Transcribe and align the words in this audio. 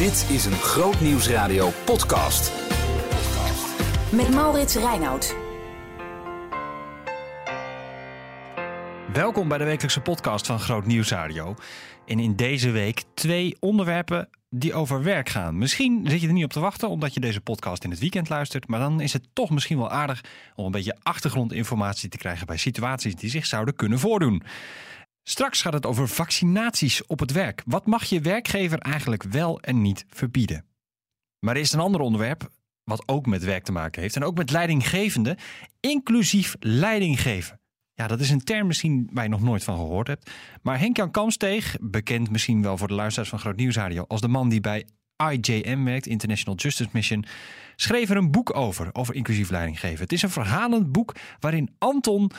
Dit 0.00 0.26
is 0.30 0.44
een 0.44 0.52
Groot 0.52 1.00
Nieuwsradio 1.00 1.70
podcast. 1.84 2.52
Met 4.12 4.30
Maurits 4.34 4.74
Reinoud. 4.74 5.36
Welkom 9.12 9.48
bij 9.48 9.58
de 9.58 9.64
wekelijkse 9.64 10.00
podcast 10.00 10.46
van 10.46 10.60
Groot 10.60 10.86
Nieuwsradio. 10.86 11.54
En 12.06 12.18
in 12.18 12.36
deze 12.36 12.70
week 12.70 13.02
twee 13.14 13.56
onderwerpen 13.58 14.28
die 14.50 14.74
over 14.74 15.02
werk 15.02 15.28
gaan. 15.28 15.58
Misschien 15.58 16.06
zit 16.06 16.20
je 16.20 16.26
er 16.26 16.32
niet 16.32 16.44
op 16.44 16.52
te 16.52 16.60
wachten 16.60 16.88
omdat 16.88 17.14
je 17.14 17.20
deze 17.20 17.40
podcast 17.40 17.84
in 17.84 17.90
het 17.90 18.00
weekend 18.00 18.28
luistert. 18.28 18.68
Maar 18.68 18.80
dan 18.80 19.00
is 19.00 19.12
het 19.12 19.28
toch 19.32 19.50
misschien 19.50 19.78
wel 19.78 19.90
aardig 19.90 20.24
om 20.54 20.64
een 20.64 20.70
beetje 20.70 20.96
achtergrondinformatie 21.02 22.08
te 22.08 22.18
krijgen 22.18 22.46
bij 22.46 22.56
situaties 22.56 23.14
die 23.14 23.30
zich 23.30 23.46
zouden 23.46 23.76
kunnen 23.76 23.98
voordoen. 23.98 24.42
Straks 25.22 25.62
gaat 25.62 25.72
het 25.72 25.86
over 25.86 26.08
vaccinaties 26.08 27.06
op 27.06 27.18
het 27.18 27.32
werk. 27.32 27.62
Wat 27.66 27.86
mag 27.86 28.04
je 28.04 28.20
werkgever 28.20 28.78
eigenlijk 28.78 29.22
wel 29.22 29.60
en 29.60 29.82
niet 29.82 30.04
verbieden? 30.08 30.64
Maar 31.38 31.54
er 31.54 31.60
is 31.60 31.72
een 31.72 31.80
ander 31.80 32.00
onderwerp 32.00 32.50
wat 32.84 33.08
ook 33.08 33.26
met 33.26 33.44
werk 33.44 33.64
te 33.64 33.72
maken 33.72 34.02
heeft 34.02 34.16
en 34.16 34.24
ook 34.24 34.36
met 34.36 34.50
leidinggevende, 34.50 35.36
inclusief 35.80 36.56
leidinggeven. 36.58 37.60
Ja, 37.94 38.06
dat 38.06 38.20
is 38.20 38.30
een 38.30 38.44
term 38.44 38.66
misschien 38.66 39.08
waar 39.12 39.24
je 39.24 39.30
nog 39.30 39.42
nooit 39.42 39.64
van 39.64 39.76
gehoord 39.76 40.06
hebt. 40.06 40.30
Maar 40.62 40.78
Henk-Jan 40.78 41.10
Kamsteeg, 41.10 41.76
bekend 41.80 42.30
misschien 42.30 42.62
wel 42.62 42.76
voor 42.76 42.88
de 42.88 42.94
luisteraars 42.94 43.30
van 43.30 43.38
Groot 43.38 43.56
Nieuwsradio 43.56 44.04
als 44.08 44.20
de 44.20 44.28
man 44.28 44.48
die 44.48 44.60
bij 44.60 44.86
IJM 45.16 45.84
werkt, 45.84 46.06
International 46.06 46.58
Justice 46.58 46.90
Mission, 46.92 47.24
schreef 47.76 48.10
er 48.10 48.16
een 48.16 48.30
boek 48.30 48.56
over, 48.56 48.88
over 48.92 49.14
inclusief 49.14 49.50
leidinggeven. 49.50 50.00
Het 50.00 50.12
is 50.12 50.22
een 50.22 50.30
verhalend 50.30 50.92
boek 50.92 51.14
waarin 51.40 51.74
Anton 51.78 52.30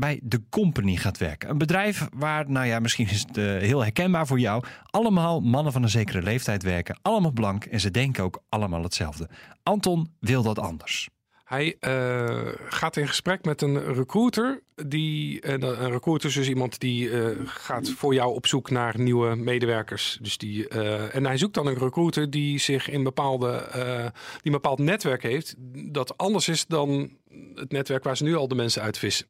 bij 0.00 0.20
The 0.28 0.42
Company 0.50 0.96
gaat 0.96 1.18
werken. 1.18 1.50
Een 1.50 1.58
bedrijf 1.58 2.08
waar, 2.14 2.50
nou 2.50 2.66
ja, 2.66 2.78
misschien 2.78 3.08
is 3.08 3.24
het 3.28 3.36
uh, 3.36 3.44
heel 3.44 3.82
herkenbaar 3.82 4.26
voor 4.26 4.38
jou, 4.38 4.64
allemaal 4.84 5.40
mannen 5.40 5.72
van 5.72 5.82
een 5.82 5.88
zekere 5.88 6.22
leeftijd 6.22 6.62
werken, 6.62 6.98
allemaal 7.02 7.32
blank 7.32 7.64
en 7.64 7.80
ze 7.80 7.90
denken 7.90 8.24
ook 8.24 8.42
allemaal 8.48 8.82
hetzelfde. 8.82 9.28
Anton 9.62 10.12
wil 10.20 10.42
dat 10.42 10.58
anders. 10.58 11.08
Hij 11.44 11.76
uh, 11.80 12.52
gaat 12.68 12.96
in 12.96 13.08
gesprek 13.08 13.44
met 13.44 13.62
een 13.62 13.94
recruiter. 13.94 14.62
Die, 14.86 15.46
uh, 15.46 15.52
een 15.52 15.90
recruiter 15.90 16.28
is 16.28 16.34
dus 16.34 16.48
iemand 16.48 16.80
die 16.80 17.10
gaat 17.44 17.90
voor 17.90 18.14
jou 18.14 18.34
op 18.34 18.46
zoek 18.46 18.70
naar 18.70 19.00
nieuwe 19.00 19.34
medewerkers. 19.34 20.18
Dus 20.20 20.38
die, 20.38 20.68
en 20.68 21.26
hij 21.26 21.36
zoekt 21.36 21.54
dan 21.54 21.66
een 21.66 21.78
recruiter 21.78 22.30
die 22.30 22.58
zich 22.58 22.88
in 22.88 23.02
bepaalde, 23.02 23.68
die 24.42 24.42
een 24.42 24.52
bepaald 24.52 24.78
netwerk 24.78 25.22
heeft. 25.22 25.54
Dat 25.92 26.16
anders 26.18 26.48
is 26.48 26.66
dan 26.66 27.10
het 27.54 27.72
netwerk 27.72 28.04
waar 28.04 28.16
ze 28.16 28.24
nu 28.24 28.36
al 28.36 28.48
de 28.48 28.54
mensen 28.54 28.82
uitvissen. 28.82 29.26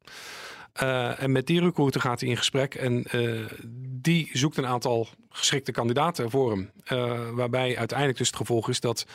Uh, 0.83 1.23
en 1.23 1.33
met 1.33 1.47
die 1.47 1.61
recruiter 1.61 2.01
gaat 2.01 2.21
hij 2.21 2.29
in 2.29 2.37
gesprek 2.37 2.75
en 2.75 3.05
uh, 3.15 3.47
die 3.89 4.31
zoekt 4.33 4.57
een 4.57 4.67
aantal 4.67 5.09
geschikte 5.29 5.73
kandidaten 5.73 6.31
voor 6.31 6.51
hem. 6.51 6.71
Uh, 6.93 7.31
waarbij 7.31 7.79
uiteindelijk 7.79 8.19
dus 8.19 8.27
het 8.27 8.37
gevolg 8.37 8.69
is 8.69 8.81
dat 8.81 9.07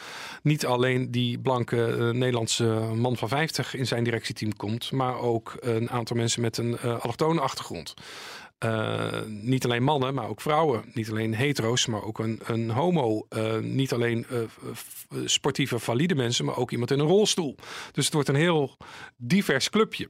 niet 0.43 0.65
alleen 0.65 1.11
die 1.11 1.39
blanke 1.39 2.09
Nederlandse 2.13 2.65
man 2.95 3.17
van 3.17 3.27
50 3.27 3.75
in 3.75 3.87
zijn 3.87 4.03
directieteam 4.03 4.55
komt, 4.55 4.91
maar 4.91 5.19
ook 5.19 5.57
een 5.59 5.89
aantal 5.89 6.15
mensen 6.15 6.41
met 6.41 6.57
een 6.57 6.79
allochtone 6.79 7.41
achtergrond. 7.41 7.93
niet 9.27 9.65
alleen 9.65 9.83
mannen, 9.83 10.13
maar 10.13 10.27
ook 10.27 10.41
vrouwen. 10.41 10.83
Niet 10.93 11.09
alleen 11.09 11.35
hetero's, 11.35 11.85
maar 11.85 12.03
ook 12.03 12.19
een, 12.19 12.39
een 12.45 12.69
homo. 12.69 13.27
niet 13.61 13.93
alleen 13.93 14.25
sportieve, 15.25 15.79
valide 15.79 16.15
mensen, 16.15 16.45
maar 16.45 16.57
ook 16.57 16.71
iemand 16.71 16.91
in 16.91 16.99
een 16.99 17.07
rolstoel. 17.07 17.55
Dus 17.91 18.05
het 18.05 18.13
wordt 18.13 18.29
een 18.29 18.35
heel 18.35 18.77
divers 19.17 19.69
clubje. 19.69 20.09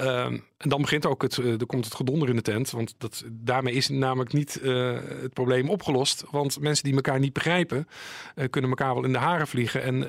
Um, 0.00 0.44
en 0.56 0.68
dan 0.68 0.80
begint 0.80 1.06
ook 1.06 1.22
het, 1.22 1.36
uh, 1.36 1.60
er 1.60 1.66
komt 1.66 1.84
het 1.84 1.94
gedonder 1.94 2.28
in 2.28 2.36
de 2.36 2.42
tent. 2.42 2.70
Want 2.70 2.94
dat, 2.98 3.24
daarmee 3.30 3.74
is 3.74 3.88
namelijk 3.88 4.32
niet 4.32 4.60
uh, 4.62 4.98
het 5.20 5.32
probleem 5.32 5.68
opgelost. 5.68 6.24
Want 6.30 6.60
mensen 6.60 6.84
die 6.84 6.94
elkaar 6.94 7.18
niet 7.18 7.32
begrijpen, 7.32 7.88
uh, 8.36 8.44
kunnen 8.50 8.70
elkaar 8.70 8.94
wel 8.94 9.04
in 9.04 9.12
de 9.12 9.18
haren 9.18 9.46
vliegen. 9.46 9.82
En 9.82 10.00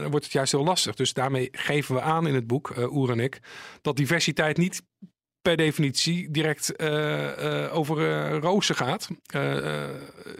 dan 0.00 0.10
wordt 0.10 0.24
het 0.24 0.34
juist 0.34 0.52
heel 0.52 0.64
lastig. 0.64 0.94
Dus 0.94 1.12
daarmee 1.12 1.48
geven 1.52 1.94
we 1.94 2.00
aan 2.00 2.26
in 2.26 2.34
het 2.34 2.46
boek, 2.46 2.74
Oer 2.90 3.10
en 3.10 3.20
ik, 3.20 3.40
dat 3.82 3.96
diversiteit 3.96 4.56
niet 4.56 4.82
per 5.42 5.56
definitie 5.56 6.30
direct 6.30 6.82
over 7.70 8.30
rozen 8.38 8.74
gaat. 8.74 9.08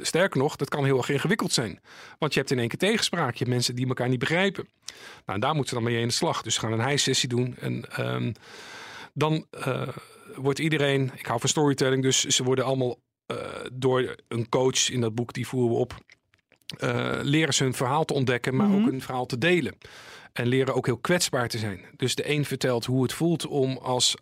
sterker 0.00 0.38
nog, 0.38 0.56
dat 0.56 0.68
kan 0.68 0.84
heel 0.84 0.98
erg 0.98 1.08
ingewikkeld 1.08 1.52
zijn. 1.52 1.80
Want 2.18 2.32
je 2.32 2.38
hebt 2.38 2.52
in 2.52 2.58
één 2.58 2.68
keer 2.68 2.78
tegenspraak. 2.78 3.32
Je 3.32 3.38
hebt 3.38 3.50
mensen 3.50 3.74
die 3.74 3.88
elkaar 3.88 4.08
niet 4.08 4.18
begrijpen. 4.18 4.68
Nou, 5.26 5.38
daar 5.38 5.54
moeten 5.54 5.68
ze 5.68 5.82
dan 5.82 5.92
mee 5.92 6.00
in 6.00 6.08
de 6.08 6.14
slag. 6.14 6.42
Dus 6.42 6.54
we 6.54 6.60
gaan 6.60 6.72
een 6.72 6.80
hijsessie 6.80 7.28
doen. 7.28 7.56
En... 7.60 7.84
Um, 8.00 8.32
dan 9.18 9.46
uh, 9.66 9.88
wordt 10.34 10.58
iedereen, 10.58 11.10
ik 11.16 11.26
hou 11.26 11.40
van 11.40 11.48
storytelling, 11.48 12.02
dus 12.02 12.24
ze 12.24 12.44
worden 12.44 12.64
allemaal 12.64 12.96
uh, 13.26 13.36
door 13.72 14.16
een 14.28 14.48
coach 14.48 14.90
in 14.90 15.00
dat 15.00 15.14
boek, 15.14 15.32
die 15.32 15.46
voeren 15.46 15.70
we 15.70 15.76
op, 15.76 15.94
uh, 16.84 17.18
leren 17.22 17.54
ze 17.54 17.62
hun 17.62 17.74
verhaal 17.74 18.04
te 18.04 18.14
ontdekken, 18.14 18.56
maar 18.56 18.66
mm 18.66 18.72
-hmm. 18.72 18.82
ook 18.82 18.90
hun 18.90 19.02
verhaal 19.02 19.26
te 19.26 19.38
delen. 19.38 19.78
En 20.32 20.46
leren 20.46 20.74
ook 20.74 20.86
heel 20.86 20.98
kwetsbaar 20.98 21.48
te 21.48 21.58
zijn. 21.58 21.84
Dus 21.96 22.14
de 22.14 22.30
een 22.30 22.44
vertelt 22.44 22.84
hoe 22.84 23.02
het 23.02 23.12
voelt 23.12 23.46
om 23.46 23.76
als 23.76 24.16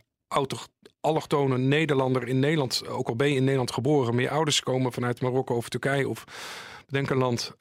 allochtone 1.00 1.58
Nederlander 1.58 2.28
in 2.28 2.38
Nederland, 2.38 2.86
ook 2.86 3.08
al 3.08 3.16
ben 3.16 3.28
je 3.28 3.34
in 3.36 3.42
Nederland 3.42 3.72
geboren, 3.72 4.14
maar 4.14 4.22
je 4.22 4.30
ouders 4.30 4.60
komen 4.60 4.92
vanuit 4.92 5.20
Marokko 5.20 5.56
of 5.56 5.68
Turkije 5.68 6.08
of 6.08 6.24
denk 6.88 7.10
een 7.10 7.16
land, 7.16 7.52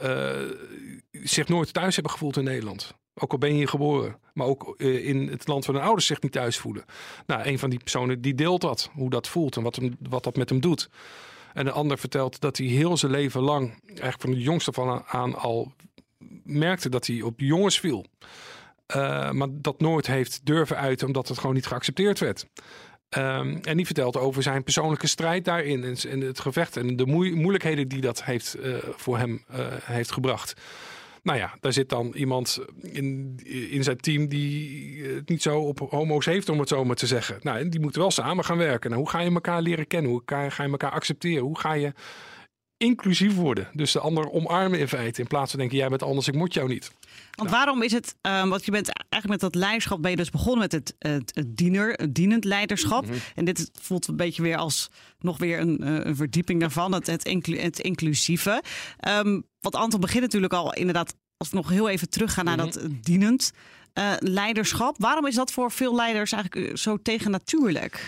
zich 1.12 1.48
nooit 1.48 1.74
thuis 1.74 1.94
hebben 1.96 2.14
gevoeld 2.14 2.38
in 2.38 2.44
Nederland. 2.44 2.96
Ook 3.18 3.32
al 3.32 3.38
ben 3.38 3.56
je 3.58 3.68
geboren, 3.68 4.20
maar 4.34 4.48
ook 4.48 4.74
uh, 4.78 5.08
in 5.08 5.28
het 5.28 5.48
land 5.48 5.66
waar 5.66 5.76
hun 5.76 5.86
ouders 5.86 6.06
zich 6.06 6.22
niet 6.22 6.32
thuis 6.32 6.58
voelen. 6.58 6.86
Nou, 7.26 7.46
een 7.46 7.60
van 7.60 7.70
die 7.70 7.80
personen 7.80 8.22
die 8.22 8.36
deelt 8.36 8.62
dat, 8.62 8.90
hoe 8.94 9.10
dat 9.10 9.28
voelt 9.28 9.56
en 9.56 9.64
wat, 9.64 9.80
wat 10.10 10.24
dat 10.24 10.36
met 10.36 10.50
hem 10.50 10.60
doet. 10.60 10.90
En 11.54 11.68
een 11.68 11.74
ander 11.74 11.98
vertelt 11.98 12.40
dat 12.40 12.58
hij 12.58 12.68
heel 12.68 12.98
zijn 12.98 13.12
leven 13.12 13.42
lang, 13.42 13.80
eigenlijk 13.86 14.22
van 14.22 14.32
de 14.32 14.40
jongste 14.42 14.74
van 14.74 15.04
aan 15.06 15.36
al 15.36 15.74
merkte 16.44 16.90
dat 16.90 17.08
hij 17.08 17.22
op 17.22 17.40
jongens 17.40 17.80
viel. 17.80 18.06
Uh, 18.96 19.32
maar 19.32 19.48
dat 19.52 19.80
nooit 19.80 20.08
heeft 20.08 20.42
durven 20.44 20.78
uiten, 20.78 21.08
omdat 21.08 21.28
het 21.28 21.38
gewoon 21.38 21.56
niet 21.56 21.66
geaccepteerd 21.66 22.20
werd. 22.20 22.48
Um, 23.18 23.60
en 23.62 23.78
die 23.78 23.86
vertelt 23.86 24.18
over 24.18 24.44
zijn 24.44 24.64
persoonlijke 24.64 25.08
strijd 25.08 25.46
daarin 25.46 25.84
en, 25.84 26.22
het 26.22 26.40
gevecht 26.40 26.78
en 26.78 26.96
de 26.96 27.06
moeilijkheden 27.06 27.88
die 27.88 28.02
dat 28.02 28.24
heeft, 28.24 28.56
uh, 28.58 28.78
voor 28.96 29.18
hem 29.18 29.44
heeft 29.82 30.12
gebracht. 30.12 30.62
Nou 31.26 31.38
ja, 31.38 31.54
daar 31.60 31.74
zit 31.74 31.90
dan 31.90 32.14
iemand 32.16 32.60
in, 32.82 33.40
in 33.70 33.84
zijn 33.84 33.98
team 33.98 34.28
die 34.28 35.04
het 35.04 35.30
niet 35.30 35.42
zo 35.42 35.60
op 35.60 35.80
homo's 35.80 36.26
heeft, 36.26 36.50
om 36.50 36.60
het 36.60 36.68
zo 36.68 36.86
maar 36.86 36.96
te 36.96 37.08
zeggen. 37.08 37.38
Nou, 37.42 37.70
die 37.70 37.80
moeten 37.80 38.02
wel 38.02 38.12
samen 38.12 38.46
gaan 38.46 38.58
werken. 38.58 38.90
Nou, 38.90 39.02
hoe 39.02 39.12
ga 39.12 39.20
je 39.20 39.32
elkaar 39.32 39.62
leren 39.62 39.88
kennen? 39.88 40.12
Hoe 40.12 40.22
ga 40.26 40.64
je 40.64 40.70
elkaar 40.72 40.92
accepteren? 40.92 41.44
Hoe 41.44 41.60
ga 41.60 41.74
je 41.74 41.94
inclusief 42.78 43.36
worden? 43.36 43.68
Dus 43.74 43.92
de 43.92 44.00
ander 44.00 44.32
omarmen 44.32 44.80
in 44.80 44.88
feite. 44.88 45.22
In 45.22 45.28
plaats 45.28 45.50
van 45.50 45.60
denken, 45.60 45.78
jij 45.78 45.90
bent 45.90 46.04
anders, 46.04 46.28
ik 46.28 46.36
moet 46.36 46.54
jou 46.54 46.68
niet. 46.68 46.92
Want 47.32 47.50
nou. 47.50 47.50
waarom 47.50 47.84
is 47.84 47.92
het, 47.92 48.16
um, 48.22 48.50
want 48.50 48.66
je 48.66 48.72
bent 48.72 48.92
eigenlijk 48.94 49.42
met 49.42 49.52
dat 49.52 49.62
leiderschap, 49.62 50.02
ben 50.02 50.12
je 50.12 50.18
dus 50.18 50.30
begonnen 50.30 50.60
met 50.60 50.72
het, 50.72 50.96
het, 51.00 51.32
het 51.36 51.58
diener, 51.58 51.92
het 51.92 52.16
dienend 52.16 52.44
leiderschap. 52.44 53.06
Mm 53.06 53.12
-hmm. 53.12 53.20
En 53.36 53.46
dit 53.46 53.70
voelt 53.82 54.08
een 54.08 54.16
beetje 54.16 54.42
weer 54.42 54.58
als 54.58 54.90
nog 55.20 55.38
weer 55.38 55.60
een, 55.60 56.08
een 56.08 56.16
verdieping 56.16 56.60
daarvan, 56.60 56.94
het, 56.94 57.08
het, 57.08 57.26
inclu 57.26 57.60
het 57.60 57.80
inclusieve. 57.80 58.64
Um, 59.10 59.46
want 59.60 59.76
Anton 59.76 60.00
begint 60.00 60.24
natuurlijk 60.24 60.54
al 60.54 60.74
inderdaad, 60.74 61.16
als 61.38 61.50
we 61.50 61.56
nog 61.56 61.70
heel 61.70 61.90
even 61.90 62.10
teruggaan 62.10 62.46
naar 62.46 62.58
mm 62.58 62.64
-hmm. 62.64 62.72
dat 62.72 63.04
dienend 63.04 63.52
uh, 64.00 64.14
leiderschap. 64.20 64.96
Waarom 64.98 65.28
is 65.28 65.36
dat 65.36 65.52
voor 65.52 65.72
veel 65.72 65.96
leiders 65.96 66.32
eigenlijk 66.32 66.78
zo 66.78 66.98
tegennatuurlijk? 67.02 68.04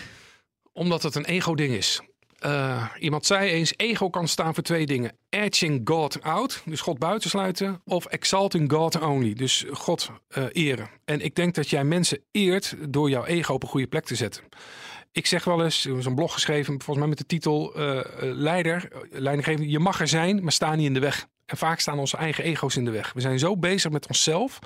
Omdat 0.72 1.02
het 1.02 1.14
een 1.14 1.24
ego-ding 1.24 1.74
is. 1.74 2.00
Uh, 2.46 2.84
iemand 2.98 3.26
zei 3.26 3.50
eens: 3.50 3.72
ego 3.76 4.10
kan 4.10 4.28
staan 4.28 4.54
voor 4.54 4.62
twee 4.62 4.86
dingen: 4.86 5.12
edging 5.28 5.80
God 5.84 6.22
out, 6.22 6.62
dus 6.64 6.80
God 6.80 6.98
buitensluiten, 6.98 7.80
of 7.84 8.06
exalting 8.06 8.72
God 8.72 9.00
only, 9.00 9.34
dus 9.34 9.64
God 9.72 10.10
uh, 10.38 10.44
eren. 10.52 10.88
En 11.04 11.20
ik 11.20 11.34
denk 11.34 11.54
dat 11.54 11.70
jij 11.70 11.84
mensen 11.84 12.24
eert 12.30 12.74
door 12.88 13.10
jouw 13.10 13.24
ego 13.24 13.54
op 13.54 13.62
een 13.62 13.68
goede 13.68 13.86
plek 13.86 14.04
te 14.04 14.14
zetten. 14.14 14.44
Ik 15.12 15.26
zeg 15.26 15.44
wel 15.44 15.64
eens, 15.64 15.84
er 15.84 15.98
is 15.98 16.04
een 16.04 16.14
blog 16.14 16.32
geschreven, 16.32 16.72
volgens 16.72 16.98
mij 16.98 17.08
met 17.08 17.18
de 17.18 17.26
titel 17.26 17.80
uh, 17.80 18.00
Leider, 18.20 18.88
leidinggever, 19.10 19.64
je 19.64 19.78
mag 19.78 20.00
er 20.00 20.08
zijn, 20.08 20.42
maar 20.42 20.52
sta 20.52 20.74
niet 20.74 20.86
in 20.86 20.94
de 20.94 21.00
weg. 21.00 21.26
En 21.48 21.56
vaak 21.56 21.80
staan 21.80 21.98
onze 21.98 22.16
eigen 22.16 22.44
ego's 22.44 22.76
in 22.76 22.84
de 22.84 22.90
weg. 22.90 23.12
We 23.12 23.20
zijn 23.20 23.38
zo 23.38 23.56
bezig 23.56 23.90
met 23.90 24.06
onszelf, 24.06 24.58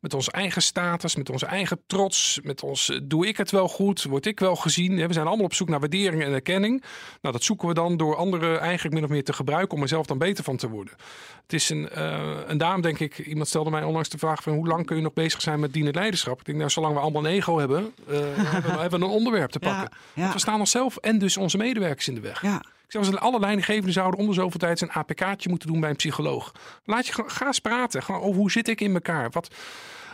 met 0.00 0.14
onze 0.14 0.30
eigen 0.30 0.62
status, 0.62 1.16
met 1.16 1.30
onze 1.30 1.46
eigen 1.46 1.80
trots, 1.86 2.40
met 2.42 2.62
ons 2.62 3.00
doe 3.02 3.26
ik 3.26 3.36
het 3.36 3.50
wel 3.50 3.68
goed, 3.68 4.02
word 4.02 4.26
ik 4.26 4.40
wel 4.40 4.56
gezien. 4.56 5.06
We 5.06 5.12
zijn 5.12 5.26
allemaal 5.26 5.44
op 5.44 5.54
zoek 5.54 5.68
naar 5.68 5.80
waardering 5.80 6.22
en 6.22 6.32
erkenning. 6.32 6.82
Nou, 7.20 7.34
dat 7.34 7.44
zoeken 7.44 7.68
we 7.68 7.74
dan 7.74 7.96
door 7.96 8.16
anderen 8.16 8.60
eigenlijk 8.60 8.94
min 8.94 9.04
of 9.04 9.10
meer 9.10 9.24
te 9.24 9.32
gebruiken 9.32 9.76
om 9.76 9.82
er 9.82 9.88
zelf 9.88 10.06
dan 10.06 10.18
beter 10.18 10.44
van 10.44 10.56
te 10.56 10.68
worden. 10.68 10.94
Het 11.42 11.52
is 11.52 11.68
een, 11.68 11.88
uh, 11.96 12.50
en 12.50 12.58
daarom 12.58 12.80
denk 12.80 12.98
ik, 12.98 13.18
iemand 13.18 13.48
stelde 13.48 13.70
mij 13.70 13.82
onlangs 13.82 14.08
de 14.08 14.18
vraag 14.18 14.42
van 14.42 14.52
hoe 14.52 14.66
lang 14.66 14.86
kun 14.86 14.96
je 14.96 15.02
nog 15.02 15.12
bezig 15.12 15.40
zijn 15.40 15.60
met 15.60 15.72
dienend 15.72 15.94
leiderschap? 15.94 16.38
Ik 16.38 16.44
denk, 16.44 16.58
nou, 16.58 16.70
zolang 16.70 16.94
we 16.94 17.00
allemaal 17.00 17.24
een 17.24 17.30
ego 17.30 17.58
hebben, 17.58 17.94
uh, 18.08 18.18
hebben, 18.34 18.72
we, 18.72 18.78
hebben 18.80 19.00
we 19.00 19.06
een 19.06 19.12
onderwerp 19.12 19.50
te 19.50 19.58
pakken. 19.58 19.88
Ja, 19.90 19.98
ja. 20.14 20.20
Want 20.20 20.32
we 20.32 20.40
staan 20.40 20.60
onszelf 20.60 20.96
en 20.96 21.18
dus 21.18 21.36
onze 21.36 21.56
medewerkers 21.56 22.08
in 22.08 22.14
de 22.14 22.20
weg. 22.20 22.42
Ja. 22.42 22.62
Ik 22.98 23.04
zeg, 23.04 23.20
alle 23.20 23.40
leidinggevenden 23.40 23.92
zouden 23.92 24.20
onder 24.20 24.34
zoveel 24.34 24.58
tijd 24.60 24.80
een 24.80 24.90
APK'tje 24.90 25.48
moeten 25.48 25.68
doen 25.68 25.80
bij 25.80 25.90
een 25.90 25.96
psycholoog. 25.96 26.52
Laat 26.84 27.06
je 27.06 27.12
ga 27.26 27.46
eens 27.46 27.58
praten. 27.58 28.02
Gewoon 28.02 28.20
over 28.20 28.40
hoe 28.40 28.50
zit 28.50 28.68
ik 28.68 28.80
in 28.80 28.94
elkaar? 28.94 29.30
Wat, 29.30 29.54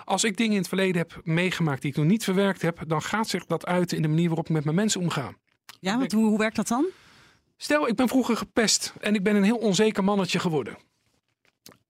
als 0.04 0.24
ik 0.24 0.36
dingen 0.36 0.52
in 0.52 0.58
het 0.58 0.68
verleden 0.68 0.96
heb 0.96 1.20
meegemaakt 1.22 1.82
die 1.82 1.90
ik 1.90 1.96
nog 1.96 2.06
niet 2.06 2.24
verwerkt 2.24 2.62
heb, 2.62 2.82
dan 2.86 3.02
gaat 3.02 3.28
zich 3.28 3.46
dat 3.46 3.66
uit 3.66 3.92
in 3.92 4.02
de 4.02 4.08
manier 4.08 4.26
waarop 4.26 4.44
ik 4.44 4.52
met 4.52 4.64
mijn 4.64 4.76
mensen 4.76 5.00
omga. 5.00 5.32
Ja, 5.80 5.98
want 5.98 6.12
hoe, 6.12 6.26
hoe 6.26 6.38
werkt 6.38 6.56
dat 6.56 6.68
dan? 6.68 6.86
Stel, 7.56 7.88
ik 7.88 7.96
ben 7.96 8.08
vroeger 8.08 8.36
gepest 8.36 8.92
en 9.00 9.14
ik 9.14 9.22
ben 9.22 9.36
een 9.36 9.44
heel 9.44 9.56
onzeker 9.56 10.04
mannetje 10.04 10.38
geworden. 10.38 10.76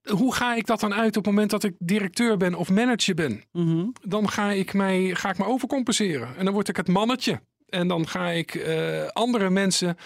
hoe 0.03 0.35
ga 0.35 0.55
ik 0.55 0.67
dat 0.67 0.81
dan 0.81 0.95
uit 0.95 1.17
op 1.17 1.25
het 1.25 1.35
moment 1.35 1.51
dat 1.51 1.65
ik 1.65 1.75
directeur 1.79 2.37
ben 2.37 2.55
of 2.55 2.71
manager 2.71 3.15
ben? 3.15 3.45
Mhm. 3.53 3.87
Dan 4.03 4.29
ga 4.29 4.51
ik, 4.51 4.75
mij, 4.75 5.15
ga 5.15 5.31
ik 5.31 5.39
me 5.39 5.45
overcompenseren. 5.47 6.37
En 6.37 6.45
dan 6.45 6.55
word 6.55 6.69
ik 6.69 6.77
het 6.77 6.89
mannetje. 6.89 7.41
En 7.69 7.89
dan 7.89 8.09
ga 8.09 8.29
ik 8.29 8.55
eh, 8.55 9.07
andere 9.07 9.51
mensen 9.51 9.97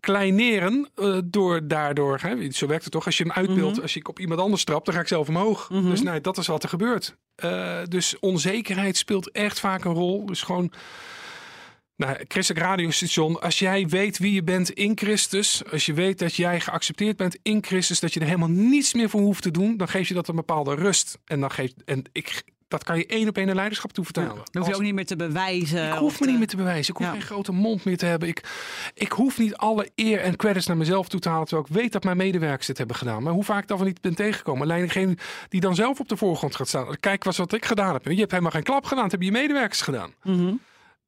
kleineren 0.00 0.88
eh, 0.94 1.18
door 1.24 1.66
daardoor. 1.68 2.18
Hè, 2.22 2.50
zo 2.50 2.66
werkt 2.66 2.82
het 2.84 2.92
toch? 2.92 3.06
Als 3.06 3.16
je 3.16 3.22
hem 3.22 3.32
uitbeeldt, 3.32 3.72
Mhm. 3.74 3.82
als 3.82 3.96
ik 3.96 4.08
op 4.08 4.18
iemand 4.20 4.40
anders 4.40 4.64
trap, 4.64 4.84
dan 4.84 4.94
ga 4.94 5.00
ik 5.00 5.08
zelf 5.08 5.28
omhoog. 5.28 5.66
Dus 5.68 6.02
nee, 6.02 6.20
dat 6.20 6.38
is 6.38 6.46
wat 6.46 6.62
er 6.62 6.68
gebeurt. 6.68 7.16
Eh, 7.34 7.78
dus 7.88 8.18
onzekerheid 8.18 8.96
speelt 8.96 9.30
echt 9.30 9.60
vaak 9.60 9.84
een 9.84 9.92
rol. 9.94 10.26
Dus 10.26 10.42
gewoon. 10.42 10.72
Nou, 11.96 12.16
Christelijk 12.28 12.64
radiostation, 12.64 13.40
als 13.40 13.58
jij 13.58 13.86
weet 13.88 14.18
wie 14.18 14.32
je 14.32 14.42
bent 14.42 14.70
in 14.70 14.92
Christus, 14.98 15.62
als 15.70 15.86
je 15.86 15.92
weet 15.92 16.18
dat 16.18 16.34
jij 16.34 16.60
geaccepteerd 16.60 17.16
bent 17.16 17.38
in 17.42 17.64
Christus, 17.64 18.00
dat 18.00 18.14
je 18.14 18.20
er 18.20 18.26
helemaal 18.26 18.48
niets 18.48 18.94
meer 18.94 19.08
voor 19.08 19.20
hoeft 19.20 19.42
te 19.42 19.50
doen, 19.50 19.76
dan 19.76 19.88
geeft 19.88 20.08
je 20.08 20.14
dat 20.14 20.28
een 20.28 20.34
bepaalde 20.34 20.74
rust. 20.74 21.18
En, 21.24 21.40
dan 21.40 21.50
geeft, 21.50 21.74
en 21.84 22.04
ik, 22.12 22.42
dat 22.70 22.84
kan 22.84 22.96
je 22.98 23.06
één 23.06 23.28
op 23.28 23.36
één 23.36 23.46
naar 23.46 23.54
leiderschap 23.54 23.92
toe 23.92 24.04
vertalen. 24.04 24.34
Dan 24.34 24.62
hoef 24.62 24.66
je 24.68 24.74
ook 24.74 24.82
niet 24.82 24.94
meer 24.94 25.06
te 25.06 25.16
bewijzen. 25.16 25.86
ik 25.88 25.92
hoef 25.98 26.12
me 26.20 26.24
te- 26.24 26.30
niet 26.30 26.38
meer 26.38 26.48
te 26.48 26.56
bewijzen. 26.56 26.92
Ik 26.92 26.96
hoef 26.98 27.06
Ja. 27.06 27.12
geen 27.12 27.22
grote 27.22 27.52
mond 27.52 27.84
meer 27.84 27.96
te 27.96 28.06
hebben. 28.06 28.28
Ik, 28.28 28.42
ik 28.94 29.12
hoef 29.12 29.38
niet 29.38 29.54
alle 29.56 29.88
eer 29.94 30.20
en 30.20 30.36
credits 30.36 30.66
naar 30.66 30.76
mezelf 30.76 31.08
toe 31.08 31.20
te 31.20 31.28
halen. 31.28 31.46
Terwijl 31.46 31.66
ik 31.70 31.74
weet 31.74 31.92
dat 31.92 32.04
mijn 32.04 32.16
medewerkers 32.16 32.66
dit 32.66 32.78
hebben 32.78 32.96
gedaan. 32.96 33.22
Maar 33.22 33.32
hoe 33.32 33.44
vaak 33.44 33.62
ik 33.62 33.68
daarvan 33.68 33.86
niet 33.86 34.00
ben 34.00 34.14
tegengekomen. 34.14 34.62
Alleen 34.62 34.82
degene 34.86 35.16
die 35.48 35.60
dan 35.60 35.74
zelf 35.74 36.00
op 36.00 36.08
de 36.08 36.16
voorgrond 36.16 36.56
gaat 36.56 36.68
staan. 36.68 36.96
Kijk 37.00 37.24
wat, 37.24 37.36
wat 37.36 37.52
ik 37.52 37.64
gedaan 37.64 37.92
heb. 37.92 38.04
Je 38.04 38.14
hebt 38.18 38.30
helemaal 38.30 38.50
geen 38.52 38.62
klap 38.62 38.84
gedaan. 38.84 39.02
Dat 39.02 39.10
hebben 39.10 39.28
je 39.28 39.34
medewerkers 39.40 39.80
gedaan. 39.80 40.12
Mhm. 40.22 40.52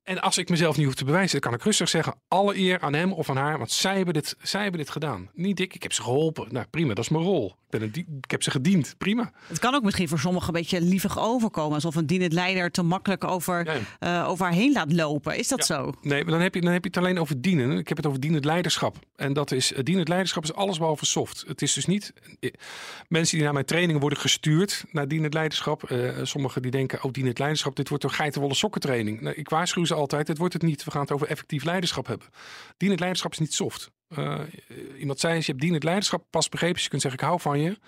En 0.03 0.21
als 0.23 0.39
ik 0.39 0.49
mezelf 0.49 0.77
niet 0.77 0.87
hoef 0.87 0.95
te 0.95 1.05
bewijzen, 1.05 1.41
dan 1.41 1.51
kan 1.51 1.59
ik 1.59 1.65
rustig 1.65 1.89
zeggen: 1.89 2.15
alle 2.29 2.57
eer 2.59 2.81
aan 2.81 2.93
hem 2.93 3.13
of 3.13 3.31
aan 3.31 3.37
haar, 3.37 3.59
want 3.59 3.71
zij 3.71 3.97
hebben 3.97 4.15
dit, 4.15 4.37
zij 4.43 4.63
hebben 4.63 4.81
dit 4.81 4.91
gedaan. 4.91 5.31
Niet 5.35 5.61
ik, 5.61 5.75
ik 5.75 5.83
heb 5.83 5.93
ze 5.93 6.03
geholpen. 6.03 6.47
Nou 6.51 6.67
prima, 6.71 6.95
dat 6.95 7.05
is 7.05 7.11
mijn 7.11 7.25
rol. 7.25 7.47
Ik, 7.47 7.81
ben 7.81 7.83
een 7.83 8.21
ik 8.23 8.31
heb 8.31 8.43
ze 8.43 8.51
gediend, 8.51 8.95
prima. 8.99 9.33
Het 9.47 9.59
kan 9.59 9.75
ook 9.75 9.83
misschien 9.83 10.09
voor 10.09 10.19
sommigen 10.19 10.49
een 10.49 10.55
beetje 10.61 10.81
lievig 10.81 11.19
overkomen. 11.19 11.75
Alsof 11.75 11.95
een 11.95 12.07
dienend 12.07 12.33
leider 12.33 12.71
te 12.71 12.83
makkelijk 12.83 13.25
over, 13.25 13.65
Ja, 13.65 13.79
eh, 14.23 14.29
over 14.29 14.45
haar 14.45 14.55
heen 14.55 14.73
laat 14.73 14.93
lopen. 14.93 15.37
Is 15.39 15.49
dat 15.49 15.67
zo? 15.67 15.93
Nee, 16.03 16.23
maar 16.23 16.33
dan 16.33 16.41
heb, 16.43 16.55
je, 16.55 16.61
dan 16.61 16.73
heb 16.73 16.83
je 16.83 16.89
het 16.89 16.99
alleen 16.99 17.19
over 17.19 17.41
dienen. 17.41 17.79
Ik 17.79 17.89
heb 17.89 17.97
het 17.97 18.07
over 18.07 18.21
dienend 18.21 18.45
leiderschap. 18.45 18.97
En 19.17 19.33
dat 19.33 19.51
is, 19.53 19.73
eh, 19.73 19.83
dienend 19.83 20.09
leiderschap 20.09 20.43
is 20.43 20.55
alles 20.55 20.79
behalve 20.79 21.07
soft. 21.07 21.45
Het 21.47 21.63
is 21.63 21.73
dus 21.73 21.87
niet... 21.87 22.13
eh, 22.41 22.51
Mensen 23.09 23.35
die 23.35 23.45
naar 23.45 23.53
mijn 23.55 23.67
trainingen 23.67 24.01
worden 24.01 24.19
gestuurd 24.19 24.85
naar 24.91 25.09
dienend 25.09 25.35
leiderschap. 25.35 25.91
sommigen 26.23 26.63
die 26.63 26.71
denken, 26.71 27.03
oh 27.05 27.13
dienend 27.13 27.39
leiderschap, 27.39 27.77
dit 27.77 27.89
wordt 27.89 28.05
een 28.05 28.11
geitenwolle 28.11 28.55
sokkentraining. 28.55 29.21
Nou, 29.21 29.35
ik 29.37 29.49
waarschuw 29.49 29.85
ze 29.93 30.01
altijd, 30.01 30.29
het 30.29 30.39
wordt 30.39 30.53
het 30.53 30.63
niet. 30.63 30.85
We 30.85 30.91
gaan 30.91 31.01
het 31.01 31.13
over 31.13 31.27
effectief 31.27 31.65
leiderschap 31.65 32.07
hebben. 32.07 32.27
Dienend 32.77 32.99
leiderschap 32.99 33.33
is 33.33 33.39
niet 33.39 33.55
soft. 33.55 33.91
Eh, 34.09 34.41
iemand 34.99 35.21
zei 35.21 35.35
eens, 35.35 35.47
je 35.47 35.51
hebt 35.51 35.65
dienend 35.65 35.85
leiderschap 35.85 36.25
pas 36.31 36.49
begrepen. 36.49 36.75
Dus 36.75 36.85
je 36.85 36.91
kunt 36.91 37.03
zeggen, 37.03 37.21
ik 37.21 37.27
hou 37.27 37.41
van 37.41 37.61
je. 37.61 37.79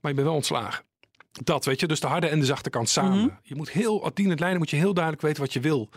Maar 0.00 0.10
je 0.10 0.14
bent 0.14 0.26
wel 0.26 0.34
ontslagen. 0.34 0.84
Dat 1.32 1.64
weet 1.64 1.80
je, 1.80 1.86
dus 1.86 2.00
de 2.00 2.06
harde 2.06 2.26
en 2.28 2.38
de 2.38 2.44
zachte 2.44 2.70
kant 2.70 2.88
samen. 2.88 3.38
Je 3.42 3.54
moet 3.54 3.70
heel, 3.70 4.04
als 4.04 4.14
dienend 4.14 4.38
leider 4.38 4.58
moet 4.58 4.70
je 4.70 4.76
heel 4.76 4.94
duidelijk 4.94 5.24
weten 5.24 5.42
wat 5.42 5.52
je 5.52 5.60
wil. 5.60 5.88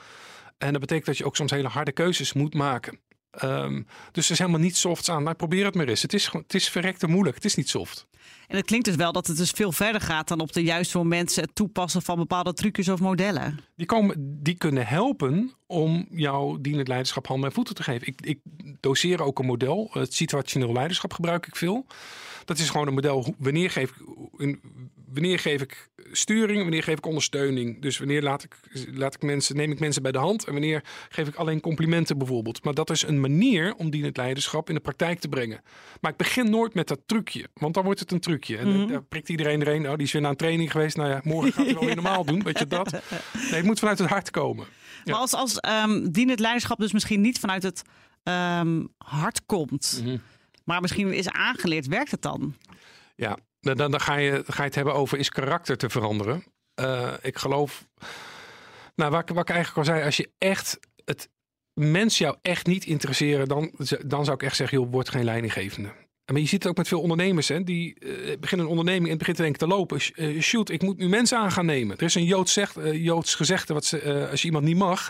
En 0.57 0.72
dat 0.72 0.81
betekent 0.81 1.06
dat 1.06 1.18
je 1.18 1.25
ook 1.25 1.36
soms 1.36 1.51
hele 1.51 1.68
harde 1.68 1.92
keuzes 1.92 2.34
moet 2.34 2.54
maken. 2.54 3.00
Ehm, 3.33 3.81
dus 4.12 4.25
er 4.25 4.31
is 4.31 4.39
helemaal 4.39 4.59
niet 4.59 4.77
softs 4.77 5.09
aan. 5.09 5.24
Maar 5.24 5.35
probeer 5.35 5.65
het 5.65 5.75
maar 5.75 5.88
eens. 5.88 6.01
Het 6.01 6.13
is, 6.13 6.30
het 6.31 6.53
is 6.53 6.69
verrekte 6.69 7.07
moeilijk. 7.07 7.35
Het 7.35 7.45
is 7.45 7.56
niet 7.56 7.69
soft. 7.69 8.07
En 8.47 8.57
het 8.57 8.65
klinkt 8.65 8.85
dus 8.85 8.95
wel 8.95 9.12
dat 9.12 9.27
het 9.27 9.38
dus 9.38 9.50
veel 9.50 9.71
verder 9.71 10.01
gaat 10.01 10.27
dan 10.27 10.39
op 10.39 10.53
de 10.53 10.63
juiste 10.63 10.97
momenten 10.97 11.44
het 11.44 11.56
toepassen 11.56 12.01
van 12.01 12.18
bepaalde 12.18 12.53
trucjes 12.53 12.89
of 12.89 13.00
modellen. 13.00 13.59
Die, 13.75 13.85
komen, 13.85 14.15
die 14.44 14.56
kunnen 14.56 14.88
helpen 14.88 15.53
om 15.74 16.08
jouw 16.12 16.58
dienend 16.62 16.88
leiderschap 16.88 17.28
handen 17.28 17.50
en 17.50 17.56
voeten 17.56 17.75
te 17.75 17.84
geven. 17.84 18.08
Ik, 18.08 18.22
ik 18.22 18.40
doseer 18.80 19.22
ook 19.24 19.40
een 19.40 19.46
model. 19.46 19.90
Het 19.94 20.14
situationeel 20.14 20.74
leiderschap 20.74 21.14
gebruik 21.14 21.48
ik 21.48 21.56
veel. 21.56 21.86
Dat 22.46 22.58
is 22.58 22.70
gewoon 22.70 22.88
een 22.88 22.94
model. 22.94 23.36
Wanneer 23.38 23.70
geef 23.72 23.90
ik, 23.90 23.96
wanneer 25.14 25.40
geef 25.40 25.62
ik 25.62 25.90
sturing, 26.12 26.62
wanneer 26.62 26.84
geef 26.84 26.98
ik 26.98 27.06
ondersteuning. 27.06 27.81
Dus 27.81 27.98
wanneer 27.98 28.22
laat 28.22 28.44
ik, 28.44 28.60
laat 28.94 29.16
ik 29.16 29.22
mensen, 29.22 29.56
neem 29.56 29.72
ik 29.72 29.80
mensen 29.80 30.02
bij 30.02 30.12
de 30.12 30.18
hand 30.18 30.46
en 30.46 30.52
wanneer 30.52 30.84
geef 31.10 31.28
ik 31.28 31.36
alleen 31.36 31.60
complimenten 31.60 32.18
bijvoorbeeld. 32.18 32.64
Maar 32.64 32.74
dat 32.74 32.90
is 32.90 33.02
een 33.04 33.19
manier 33.19 33.76
om 33.76 33.90
dienend 33.90 34.18
leiderschap 34.18 34.69
in 34.69 34.76
de 34.76 34.81
praktijk 34.81 35.19
te 35.19 35.28
brengen. 35.28 35.62
Maar 36.02 36.12
ik 36.12 36.18
begin 36.18 36.50
nooit 36.50 36.74
met 36.74 36.88
dat 36.88 37.00
trucje, 37.06 37.48
want 37.54 37.74
dan 37.74 37.84
wordt 37.84 38.00
het 38.00 38.12
een 38.12 38.19
trucje. 38.19 38.58
En 38.58 38.68
Mhm. 38.78 38.88
daar 38.88 39.04
prikt 39.04 39.30
iedereen 39.30 39.62
erin. 39.62 39.90
Oh, 39.90 39.96
die 39.96 40.06
is 40.06 40.12
weer 40.12 40.22
naar 40.22 40.31
een 40.31 40.38
training 40.38 40.72
geweest. 40.72 40.98
Nou 40.98 41.10
ja, 41.10 41.22
morgen 41.24 41.54
gaat 41.54 41.66
hij 41.66 41.74
wel 41.74 41.86
weer 41.86 41.96
normaal 42.04 42.26
doen. 42.26 42.44
Weet 42.44 42.60
je 42.60 42.68
dat? 42.68 42.92
Nee, 42.92 43.02
het 43.54 43.64
moet 43.66 43.80
vanuit 43.80 44.00
het 44.00 44.10
hart 44.10 44.31
komen. 44.31 44.66
Maar 45.06 45.16
als, 45.16 45.34
als 45.34 45.60
ehm 45.60 46.08
dienend 46.12 46.40
leiderschap 46.40 46.80
dus 46.80 46.92
misschien 46.92 47.22
niet 47.22 47.40
vanuit 47.40 47.64
het 47.64 47.82
ehm, 48.24 48.84
hart 48.98 49.46
komt, 49.46 50.00
Mhm. 50.04 50.18
maar 50.64 50.82
misschien 50.82 51.14
is 51.14 51.30
aangeleerd, 51.30 51.88
werkt 51.88 52.12
het 52.12 52.22
dan? 52.22 52.56
Ja, 53.16 53.38
dan, 53.60 53.78
dan, 53.78 53.92
dan 53.92 54.02
ga, 54.02 54.16
je, 54.16 54.44
ga 54.48 54.58
je 54.58 54.64
het 54.68 54.76
hebben 54.76 54.94
over 54.94 55.18
is 55.18 55.30
karakter 55.30 55.78
te 55.78 55.90
veranderen. 55.90 56.44
Eh, 56.74 57.14
ik 57.22 57.38
geloof, 57.38 57.88
nou, 58.96 59.12
wat, 59.12 59.22
ik- 59.30 59.36
wat 59.36 59.50
ik 59.50 59.56
eigenlijk 59.56 59.88
al 59.88 59.94
zei, 59.94 60.06
als 60.06 60.18
je 60.18 60.32
echt 60.38 60.80
het 61.06 61.30
mens 61.74 62.18
jou 62.18 62.36
echt 62.42 62.66
niet 62.68 62.86
interesseren, 62.86 63.48
dan, 63.48 63.72
dan 64.06 64.24
zou 64.26 64.38
ik 64.38 64.44
echt 64.44 64.56
zeggen, 64.56 64.80
joh, 64.80 64.92
word 64.92 65.10
geen 65.10 65.24
leidinggevende. 65.24 65.92
Maar 66.31 66.42
je 66.42 66.48
ziet 66.48 66.64
het 66.64 66.72
ook 66.72 66.78
met 66.78 66.88
veel 66.88 67.02
ondernemers, 67.02 67.48
hè, 67.48 67.64
die 67.64 67.96
eh, 68.00 68.40
beginnen 68.40 68.66
een 68.66 68.72
onderneming 68.72 69.12
en 69.12 69.18
begint 69.18 69.36
te 69.36 69.42
denken 69.42 69.60
te 69.60 69.68
lopen. 69.68 70.00
Eh, 70.16 70.42
shoot, 70.42 70.70
ik 70.70 70.81
moet 70.81 70.98
nu 70.98 71.10
mensen 71.10 71.38
aan 71.38 71.52
gaan 71.52 71.66
nemen. 71.66 71.98
Er 71.98 72.04
is 72.04 72.16
een 72.16 72.25
Joods, 72.25 72.54
zegt, 72.54 72.78
eh, 72.78 73.04
Joods 73.04 73.36
gezegde, 73.36 73.74
wat 73.74 73.86
ze, 73.86 74.28
als 74.31 74.42
je 74.42 74.48
iemand 74.48 74.66
niet 74.66 74.78
mag, 74.78 75.10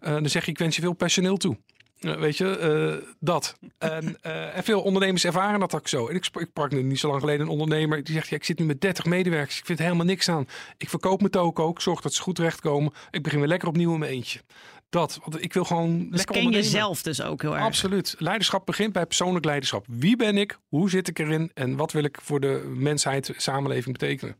dan 0.00 0.28
zeg 0.28 0.44
je, 0.44 0.50
ik 0.50 0.58
wens 0.58 0.76
je 0.76 0.82
veel 0.82 0.92
personeel 0.92 1.36
toe. 1.36 1.56
Weet 2.00 2.36
je, 2.36 3.16
dat. 3.20 3.58
En, 3.78 4.22
en 4.54 4.64
veel 4.64 4.82
ondernemers 4.82 5.24
ervaren 5.24 5.60
dat 5.60 5.74
ook 5.74 5.88
zo. 5.88 6.08
En 6.08 6.14
ik, 6.14 6.24
sp- 6.24 6.40
ik 6.40 6.46
sprak 6.48 6.70
nu 6.70 6.82
niet 6.82 6.98
zo 6.98 7.08
lang 7.08 7.20
geleden 7.20 7.40
een 7.46 7.52
ondernemer 7.52 8.04
die 8.04 8.14
zegt: 8.14 8.28
ja, 8.28 8.36
Ik 8.36 8.44
zit 8.44 8.58
nu 8.58 8.64
met 8.64 8.80
30 8.80 9.04
medewerkers. 9.04 9.58
Ik 9.58 9.66
vind 9.66 9.78
helemaal 9.78 10.06
niks 10.06 10.28
aan. 10.28 10.46
Ik 10.76 10.88
verkoop 10.88 11.20
mijn 11.20 11.32
token 11.32 11.64
ook. 11.64 11.80
Zorg 11.80 12.00
dat 12.00 12.14
ze 12.14 12.22
goed 12.22 12.34
terechtkomen. 12.34 12.92
Ik 13.10 13.22
begin 13.22 13.38
weer 13.38 13.48
lekker 13.48 13.68
opnieuw 13.68 13.92
in 13.92 13.98
mijn 13.98 14.12
eentje. 14.12 14.40
Dat. 14.88 15.18
Want 15.24 15.42
ik 15.42 15.52
wil 15.52 15.64
gewoon. 15.64 15.98
Dus 15.98 15.98
lekker 16.00 16.24
ken 16.24 16.44
ondernemen. 16.44 16.72
jezelf 16.72 17.02
dus 17.02 17.22
ook 17.22 17.42
heel 17.42 17.54
erg. 17.54 17.64
Absoluut. 17.64 18.14
Leiderschap 18.18 18.66
begint 18.66 18.92
bij 18.92 19.06
persoonlijk 19.06 19.44
leiderschap. 19.44 19.84
Wie 19.88 20.16
ben 20.16 20.36
ik? 20.36 20.58
Hoe 20.68 20.90
zit 20.90 21.08
ik 21.08 21.18
erin? 21.18 21.50
En 21.54 21.76
wat 21.76 21.92
wil 21.92 22.04
ik 22.04 22.18
voor 22.22 22.40
de 22.40 22.74
mensheid, 22.76 23.32
samenleving 23.36 23.98
betekenen? 23.98 24.36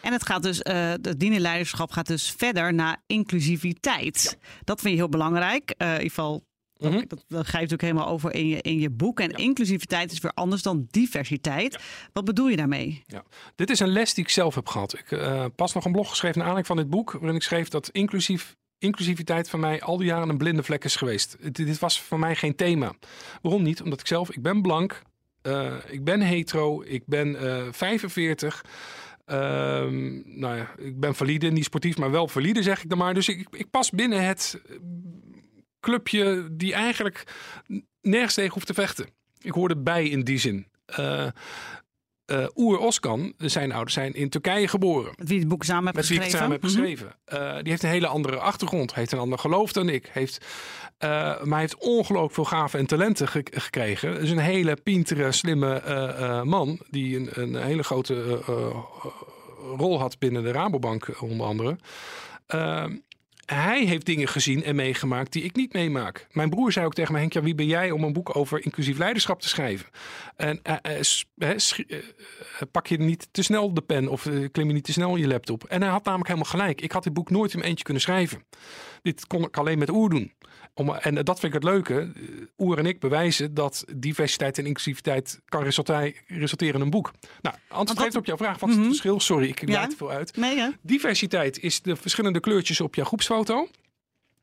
En 0.00 0.12
het 0.12 0.26
gaat 0.26 0.42
dus, 0.42 0.62
eh 0.62 0.90
het 0.90 1.14
dienend 1.20 1.40
leiderschap 1.40 1.90
gaat 1.90 2.06
dus 2.06 2.34
verder 2.36 2.74
naar 2.74 3.02
inclusiviteit. 3.06 4.38
Dat 4.64 4.80
vind 4.80 4.92
je 4.92 5.00
heel 5.00 5.08
belangrijk. 5.08 5.70
Eh, 5.70 5.86
in 5.86 5.92
ieder 5.92 6.08
geval, 6.08 6.42
dat, 6.78 6.92
dat, 6.92 7.24
dat 7.28 7.46
ga 7.46 7.58
je 7.58 7.64
natuurlijk 7.64 7.82
helemaal 7.82 8.08
over 8.08 8.34
in 8.34 8.48
je, 8.48 8.62
in 8.62 8.78
je 8.78 8.90
boek. 8.90 9.20
En 9.20 9.30
inclusiviteit 9.30 10.12
is 10.12 10.20
weer 10.20 10.32
anders 10.34 10.62
dan 10.62 10.86
diversiteit. 10.90 11.78
Wat 12.12 12.24
bedoel 12.24 12.48
je 12.48 12.56
daarmee? 12.56 13.02
Ja. 13.06 13.24
Dit 13.54 13.70
is 13.70 13.80
een 13.80 13.88
les 13.88 14.14
die 14.14 14.24
ik 14.24 14.30
zelf 14.30 14.54
heb 14.54 14.66
gehad. 14.66 14.98
Ik 14.98 15.10
eh, 15.12 15.44
pas 15.56 15.72
nog 15.74 15.84
een 15.84 15.92
blog 15.92 16.08
geschreven 16.08 16.38
naar 16.38 16.48
aanleiding 16.48 16.76
van 16.76 16.86
dit 16.86 16.96
boek. 16.96 17.12
Waarin 17.12 17.34
ik 17.34 17.42
schreef 17.42 17.68
dat 17.68 17.88
inclusief, 17.88 18.56
inclusiviteit 18.78 19.50
van 19.50 19.60
mij 19.60 19.80
al 19.82 19.96
die 19.96 20.06
jaren 20.06 20.28
een 20.28 20.38
blinde 20.38 20.62
vlek 20.62 20.84
is 20.84 20.96
geweest. 20.96 21.54
Dit 21.54 21.78
was 21.78 22.00
voor 22.00 22.18
mij 22.18 22.34
geen 22.36 22.54
thema. 22.54 22.92
Waarom 23.42 23.62
niet? 23.62 23.82
Omdat 23.82 24.00
ik 24.00 24.06
zelf, 24.06 24.30
ik 24.30 24.42
ben 24.42 24.62
blank. 24.62 25.02
eh, 25.42 25.74
ik 25.88 26.04
ben 26.04 26.20
hetero. 26.20 26.82
Ik 26.82 27.02
ben 27.06 27.36
eh 27.36 27.66
45. 27.70 28.64
Ehm, 29.24 30.38
nou 30.40 30.56
ja, 30.56 30.74
ik 30.78 31.00
ben 31.00 31.14
valide, 31.14 31.50
niet 31.50 31.64
sportief, 31.64 31.96
maar 31.96 32.10
wel 32.10 32.28
valide 32.28 32.62
zeg 32.62 32.82
ik 32.82 32.88
dan 32.88 32.98
maar. 32.98 33.14
Dus 33.14 33.28
ik, 33.28 33.48
ik 33.50 33.70
pas 33.70 33.90
binnen 33.90 34.24
het 34.24 34.60
eh, 34.68 34.76
clubje 35.80 36.48
die 36.52 36.72
eigenlijk 36.72 37.24
nergens 38.00 38.34
tegen 38.34 38.52
hoeft 38.54 38.66
te 38.66 38.74
vechten. 38.74 39.06
Ik 39.40 39.52
hoorde 39.52 39.76
bij 39.76 40.08
in 40.08 40.24
die 40.24 40.38
zin. 40.38 40.66
Eh 42.28 42.46
Oer 42.56 42.78
Oskan, 42.78 43.32
zijn 43.36 43.72
ouders, 43.72 43.94
zijn 43.94 44.14
in 44.14 44.28
Turkije 44.28 44.68
geboren. 44.68 45.12
Met 45.16 45.28
wie 45.28 45.38
het 45.38 45.48
boek 45.48 45.64
samen 45.64 45.84
het 45.96 46.06
geschreven? 46.30 46.38
samen 46.38 46.52
heb 46.52 46.62
Mhm. 46.62 46.70
Eh, 47.24 47.54
die 47.62 47.70
heeft 47.70 47.82
een 47.82 47.88
hele 47.88 48.06
andere 48.06 48.38
achtergrond. 48.38 48.94
Heeft 48.94 49.12
een 49.12 49.18
ander 49.18 49.38
geloof 49.38 49.72
dan 49.72 49.88
ik. 49.88 50.08
Heeft, 50.12 50.44
eh, 50.98 51.08
maar 51.10 51.48
hij 51.48 51.60
heeft 51.60 51.76
ongelooflijk 51.76 52.34
veel 52.34 52.44
gaven 52.44 52.78
en 52.78 52.86
talenten 52.86 53.28
ge- 53.28 53.46
gekregen. 53.50 54.20
Is 54.20 54.30
een 54.30 54.38
hele 54.38 54.76
pintere, 54.82 55.32
slimme 55.32 56.42
man. 56.44 56.78
Die 56.90 57.16
een, 57.16 57.28
een 57.32 57.56
hele 57.62 57.82
grote 57.82 58.40
rol 59.76 59.98
had 59.98 60.18
binnen 60.18 60.42
de 60.42 60.50
Rabobank 60.52 61.08
onder 61.22 61.46
andere. 61.46 61.76
Hij 63.52 63.84
heeft 63.84 64.06
dingen 64.06 64.28
gezien 64.28 64.64
en 64.64 64.76
meegemaakt 64.76 65.32
die 65.32 65.42
ik 65.42 65.56
niet 65.56 65.72
meemaak. 65.72 66.26
Mijn 66.32 66.50
broer 66.50 66.72
zei 66.72 66.86
ook 66.86 66.94
tegen 66.94 67.12
me: 67.12 67.18
Henk, 67.18 67.32
ja, 67.32 67.42
wie 67.42 67.54
ben 67.54 67.66
jij 67.66 67.90
om 67.90 68.04
een 68.04 68.12
boek 68.12 68.36
over 68.36 68.64
inclusief 68.64 68.98
leiderschap 68.98 69.40
te 69.40 69.48
schrijven? 69.48 69.86
En 70.36 70.60
eh, 70.62 70.74
eh, 70.82 71.50
eh, 71.88 71.98
pak 72.72 72.86
je 72.86 72.98
niet 72.98 73.28
te 73.30 73.42
snel 73.42 73.74
de 73.74 73.80
pen 73.82 74.08
of 74.08 74.22
klim 74.52 74.66
je 74.66 74.72
niet 74.72 74.84
te 74.84 74.92
snel 74.92 75.14
in 75.14 75.20
je 75.20 75.26
laptop. 75.28 75.64
En 75.64 75.82
hij 75.82 75.90
had 75.90 76.04
namelijk 76.04 76.28
helemaal 76.28 76.50
gelijk. 76.50 76.80
Ik 76.80 76.92
had 76.92 77.02
dit 77.04 77.12
boek 77.12 77.30
nooit 77.30 77.50
in 77.52 77.56
mijn 77.58 77.68
eentje 77.70 77.84
kunnen 77.84 78.02
schrijven. 78.02 78.44
Dit 79.02 79.26
kon 79.26 79.42
ik 79.44 79.56
alleen 79.56 79.78
met 79.78 79.90
Oer 79.90 80.08
doen. 80.10 80.32
Om, 80.74 80.94
en 80.94 81.14
dat 81.14 81.40
vind 81.40 81.54
ik 81.54 81.62
het 81.62 81.70
leuke. 81.72 82.12
Oer 82.58 82.78
en 82.78 82.86
ik 82.86 83.00
bewijzen 83.00 83.54
dat 83.54 83.84
diversiteit 83.96 84.58
en 84.58 84.66
inclusiviteit 84.66 85.40
kan 85.44 85.62
resulteren 86.26 86.74
in 86.74 86.80
een 86.80 86.90
boek. 86.90 87.12
Nou, 87.40 87.56
antwoord 87.68 88.16
op 88.16 88.26
jouw 88.26 88.36
vraag. 88.36 88.58
Wat 88.58 88.68
is 88.68 88.74
het 88.74 88.84
Mhm. 88.84 88.88
verschil? 88.94 89.20
Sorry, 89.20 89.48
ik 89.48 89.68
Ja. 89.68 89.74
laat 89.74 89.90
te 89.90 89.96
veel 89.96 90.10
uit. 90.10 90.36
Nee, 90.36 90.58
hè? 90.58 90.68
Diversiteit 90.82 91.58
is 91.60 91.82
de 91.82 91.96
verschillende 91.96 92.40
kleurtjes 92.40 92.80
op 92.80 92.94
jouw 92.94 93.04
groepsfoto. 93.04 93.36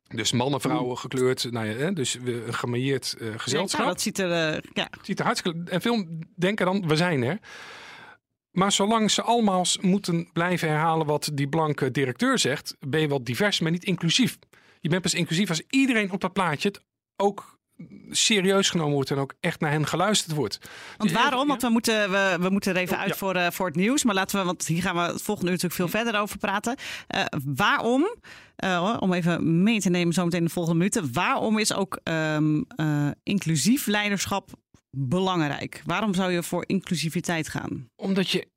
Dus 0.08 0.32
mannen, 0.32 0.62
vrouwen 0.62 0.98
gekleurd. 0.98 1.52
Nou 1.52 1.66
ja, 1.68 1.74
hè, 1.74 1.94
dus 1.94 2.14
we- 2.14 2.44
een 2.46 2.54
gemailleerd 2.54 3.16
eh, 3.20 3.28
gezelschap. 3.38 3.82
Ja, 3.82 3.88
dat 3.88 4.02
ziet 4.02 4.20
er... 4.20 4.32
eh, 4.54 4.62
ja. 4.74 4.90
Ziet 5.02 5.20
er 5.20 5.26
hartstikke... 5.26 5.64
En 5.70 5.82
veel 5.82 6.06
denken 6.36 6.66
dan, 6.66 6.88
we 6.88 6.96
zijn 6.96 7.24
er. 7.24 7.40
Maar 8.52 8.72
zolang 8.72 9.12
ze 9.12 9.22
allemaal 9.22 9.66
moeten 9.82 10.30
blijven 10.34 10.70
herhalen 10.70 11.06
wat 11.06 11.30
die 11.34 11.48
blanke 11.48 11.92
directeur 11.92 12.40
zegt, 12.40 12.76
ben 12.80 13.02
je 13.02 13.08
wel 13.08 13.24
divers, 13.24 13.60
maar 13.60 13.72
niet 13.72 13.84
inclusief. 13.84 14.38
Je 14.80 14.90
bent 14.90 15.02
pas 15.02 15.14
inclusief 15.14 15.50
als 15.50 15.62
iedereen 15.70 16.12
op 16.12 16.22
dat 16.22 16.34
plaatje 16.34 16.68
het 16.68 16.82
ook 17.16 17.58
serieus 18.10 18.70
genomen 18.70 18.94
wordt 18.94 19.12
en 19.12 19.18
ook 19.18 19.34
echt 19.40 19.60
naar 19.60 19.72
hen 19.72 19.88
geluisterd 19.88 20.36
wordt. 20.36 20.60
Want 20.98 21.10
Dus 21.10 21.20
waarom? 21.20 21.48
Want 21.48 21.62
we 21.62 21.70
moeten, 21.70 22.12
we, 22.12 22.38
we 22.40 22.50
moeten 22.50 22.76
er 22.76 22.82
even 22.82 22.96
Oh, 22.96 23.02
uit 23.02 23.10
ja. 23.10 23.16
voor, 23.16 23.36
eh, 23.36 23.52
voor 23.52 23.66
het 23.66 23.76
nieuws. 23.76 24.04
Maar 24.04 24.16
laten 24.16 24.40
we, 24.40 24.46
want 24.46 24.68
hier 24.68 24.82
gaan 24.82 24.96
we 24.96 25.02
het 25.02 25.22
volgende 25.22 25.52
uur 25.52 25.58
natuurlijk 25.62 25.92
veel 25.92 26.02
verder 26.02 26.22
over 26.22 26.38
praten. 26.38 26.76
Eh, 27.08 27.24
waarom, 27.46 28.16
eh, 28.56 28.98
om 29.00 29.14
even 29.14 29.64
mee 29.64 29.80
te 29.80 29.90
nemen 29.90 30.14
zometeen 30.14 30.40
in 30.40 30.46
de 30.46 30.52
volgende 30.52 30.78
minuten. 30.78 31.14
Waarom 31.14 31.58
is 31.60 31.74
ook 31.74 32.00
ehm, 32.04 32.62
eh, 32.68 33.08
inclusief 33.24 33.86
leiderschap 33.86 34.50
belangrijk? 34.98 35.82
Waarom 35.86 36.14
zou 36.14 36.32
je 36.32 36.44
voor 36.44 36.64
inclusiviteit 36.68 37.50
gaan? 37.50 37.90
Omdat 37.96 38.30
je, 38.30 38.48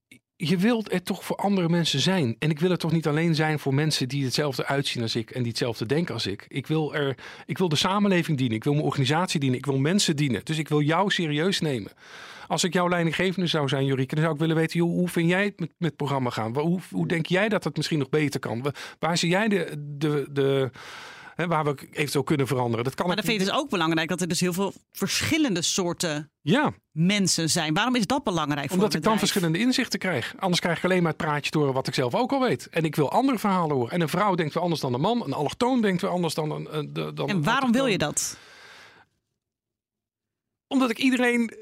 je 0.40 0.56
wilt 0.56 0.92
er 0.92 1.02
toch 1.02 1.24
voor 1.24 1.36
andere 1.36 1.68
mensen 1.68 2.00
zijn. 2.00 2.36
En 2.38 2.50
ik 2.50 2.58
wil 2.60 2.70
er 2.70 2.78
toch 2.78 2.92
niet 2.92 3.06
alleen 3.06 3.34
zijn 3.34 3.58
voor 3.58 3.74
mensen 3.74 4.08
die 4.08 4.24
hetzelfde 4.24 4.66
uitzien 4.66 5.02
als 5.02 5.16
ik 5.16 5.30
en 5.30 5.38
die 5.38 5.48
hetzelfde 5.48 5.86
denken 5.86 6.14
als 6.14 6.26
ik. 6.26 6.44
Ik 6.48 6.66
wil, 6.66 6.94
er, 6.94 7.16
ik 7.46 7.58
wil 7.58 7.68
de 7.68 7.76
samenleving 7.76 8.38
dienen. 8.38 8.56
Ik 8.56 8.64
wil 8.64 8.72
mijn 8.72 8.84
organisatie 8.84 9.40
dienen. 9.40 9.58
Ik 9.58 9.66
wil 9.66 9.78
mensen 9.78 10.16
dienen. 10.16 10.40
Dus 10.44 10.58
ik 10.58 10.68
wil 10.68 10.80
jou 10.80 11.10
serieus 11.10 11.60
nemen. 11.60 11.92
Als 12.48 12.64
ik 12.64 12.72
jouw 12.72 12.88
leidinggevende 12.88 13.46
zou 13.46 13.68
zijn, 13.68 13.84
Jurike, 13.84 14.14
dan 14.14 14.22
zou 14.22 14.34
ik 14.34 14.40
willen 14.40 14.56
weten, 14.56 14.78
joh, 14.78 14.90
hoe 14.90 15.08
vind 15.08 15.28
jij 15.28 15.44
het 15.44 15.60
met, 15.60 15.68
met 15.78 15.88
het 15.88 15.96
programma 15.96 16.30
gaan? 16.30 16.58
Hoe, 16.58 16.80
hoe 16.90 17.06
denk 17.08 17.26
jij 17.26 17.48
dat 17.48 17.64
het 17.64 17.76
misschien 17.76 17.98
nog 17.98 18.08
beter 18.08 18.40
kan? 18.40 18.62
Wa- 18.62 18.72
Waar 18.98 19.18
zie 19.18 19.30
jij 19.30 19.48
de, 19.48 19.84
de, 19.98 20.26
de 20.32 20.70
hè, 21.38 21.46
waar 21.46 21.64
we 21.64 21.74
eventueel 21.92 22.24
kunnen 22.24 22.46
veranderen? 22.46 22.84
Dat 22.84 22.94
kan 22.94 23.06
Maar 23.06 23.16
dan 23.16 23.24
vind 23.24 23.40
je 23.40 23.46
dus 23.46 23.54
ook 23.54 23.70
belangrijk 23.70 24.08
dat 24.08 24.20
er 24.20 24.28
dus 24.28 24.40
heel 24.40 24.52
veel 24.52 24.72
verschillende 24.92 25.62
soorten 25.62 26.30
Ja, 26.40 26.72
mensen 26.90 27.50
zijn. 27.50 27.74
Waarom 27.74 27.94
is 27.96 28.06
dat 28.06 28.24
belangrijk 28.24 28.66
voor 28.66 28.76
Omdat 28.76 28.92
een 28.92 28.98
ik 28.98 29.04
dan 29.04 29.18
verschillende 29.18 29.58
inzichten 29.58 29.98
krijg. 29.98 30.34
Anders 30.38 30.60
krijg 30.60 30.78
ik 30.78 30.84
alleen 30.84 31.02
maar 31.02 31.12
het 31.12 31.20
praatje 31.20 31.50
te 31.50 31.58
horen 31.58 31.74
wat 31.74 31.86
ik 31.88 31.94
zelf 31.94 32.14
ook 32.14 32.32
al 32.32 32.40
weet. 32.40 32.68
En 32.68 32.84
ik 32.84 32.96
wil 32.96 33.10
andere 33.10 33.38
verhalen 33.38 33.76
horen. 33.76 33.92
En 33.92 34.00
een 34.00 34.08
vrouw 34.08 34.34
denkt 34.34 34.54
weer 34.54 34.62
anders 34.62 34.80
dan 34.80 34.94
een 34.94 35.00
man. 35.00 35.24
Een 35.24 35.32
allochtoon 35.32 35.80
denkt 35.80 36.00
weer 36.02 36.10
anders 36.10 36.34
dan 36.34 36.50
een. 36.50 36.76
een- 36.78 36.92
de- 36.92 37.12
dan 37.12 37.28
En 37.28 37.42
waarom 37.42 37.72
wil 37.72 37.86
je 37.86 37.98
dat? 37.98 38.36
Omdat 40.66 40.90
ik 40.90 40.98
iedereen, 40.98 41.56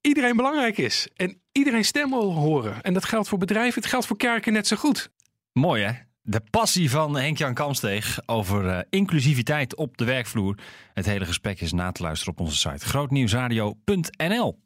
iedereen 0.00 0.36
belangrijk 0.36 0.78
is. 0.78 1.08
En 1.14 1.40
iedereen 1.52 1.84
stem 1.84 2.10
wil 2.10 2.32
horen. 2.32 2.82
En 2.82 2.94
dat 2.94 3.04
geldt 3.04 3.28
voor 3.28 3.38
bedrijven. 3.38 3.80
Het 3.82 3.90
geldt 3.90 4.06
voor 4.06 4.16
kerken 4.16 4.52
net 4.52 4.66
zo 4.66 4.76
goed. 4.76 5.10
Mooi 5.52 5.82
hè? 5.82 5.92
De 6.28 6.42
passie 6.50 6.90
van 6.90 7.16
Henk-Jan 7.16 7.54
Kamsteeg 7.54 8.20
over 8.24 8.68
eh, 8.68 8.78
inclusiviteit 8.90 9.76
op 9.76 9.96
de 9.96 10.04
werkvloer. 10.04 10.58
Het 10.94 11.06
hele 11.06 11.24
gesprek 11.24 11.60
is 11.60 11.72
na 11.72 11.92
te 11.92 12.02
luisteren 12.02 12.32
op 12.32 12.40
onze 12.40 12.56
site 12.56 12.86
grootnieuwsradio.nl. 12.86 14.58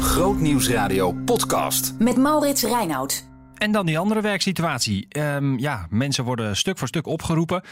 Grootnieuwsradio 0.00 1.12
podcast. 1.12 1.94
Met 1.98 2.16
Maurits 2.16 2.62
Reinoud. 2.62 3.28
En 3.54 3.72
dan 3.72 3.86
die 3.86 3.98
andere 3.98 4.20
werksituatie. 4.20 5.06
Ehm, 5.08 5.58
ja, 5.58 5.86
mensen 5.90 6.24
worden 6.24 6.56
stuk 6.56 6.78
voor 6.78 6.88
stuk 6.88 7.06
opgeroepen. 7.06 7.62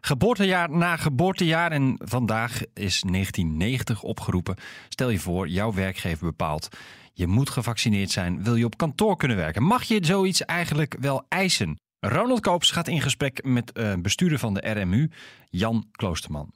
Geboortejaar 0.00 0.70
na 0.70 0.96
geboortejaar. 0.96 1.72
En 1.72 1.94
vandaag 2.04 2.60
is 2.74 3.02
1990 3.02 4.02
opgeroepen. 4.02 4.56
Stel 4.88 5.10
je 5.10 5.18
voor, 5.18 5.48
jouw 5.48 5.72
werkgever 5.72 6.26
bepaalt. 6.26 6.68
Je 7.12 7.26
moet 7.26 7.50
gevaccineerd 7.50 8.10
zijn. 8.10 8.44
Wil 8.44 8.56
je 8.56 8.64
op 8.64 8.76
kantoor 8.76 9.16
kunnen 9.16 9.36
werken? 9.36 9.62
Mag 9.62 9.82
je 9.82 9.98
zoiets 10.00 10.44
eigenlijk 10.44 10.96
wel 11.00 11.24
eisen? 11.28 11.78
Ronald 12.00 12.40
Koops 12.40 12.70
gaat 12.70 12.88
in 12.88 13.00
gesprek 13.00 13.44
met 13.44 13.72
eh, 13.72 13.94
bestuurder 14.02 14.38
van 14.38 14.54
de 14.54 14.70
RMU, 14.70 15.08
Jan 15.50 15.84
Kloosterman. 15.90 16.52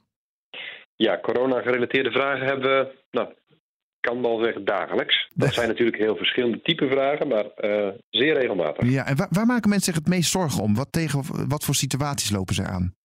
Ja, 0.95 1.19
corona-gerelateerde 1.19 2.11
vragen 2.11 2.45
hebben 2.45 2.69
we, 2.69 2.95
nou, 3.11 3.29
ik 3.29 3.57
kan 3.99 4.21
wel 4.21 4.43
zeggen 4.43 4.65
dagelijks. 4.65 5.31
Dat 5.33 5.53
zijn 5.53 5.67
natuurlijk 5.67 5.97
heel 5.97 6.15
verschillende 6.15 6.61
type 6.61 6.87
vragen, 6.87 7.27
maar 7.27 7.45
eh, 7.45 7.87
zeer 8.09 8.33
regelmatig. 8.33 8.89
Ja, 8.89 9.05
en 9.05 9.15
waar, 9.15 9.27
waar 9.29 9.45
maken 9.45 9.69
mensen 9.69 9.93
zich 9.93 10.03
het 10.03 10.13
meest 10.13 10.31
zorgen 10.31 10.63
om? 10.63 10.75
Wat, 10.75 10.91
tegen, 10.91 11.47
wat 11.49 11.63
voor 11.63 11.75
situaties 11.75 12.31
lopen 12.31 12.55
ze 12.55 12.63
aan? 12.65 12.95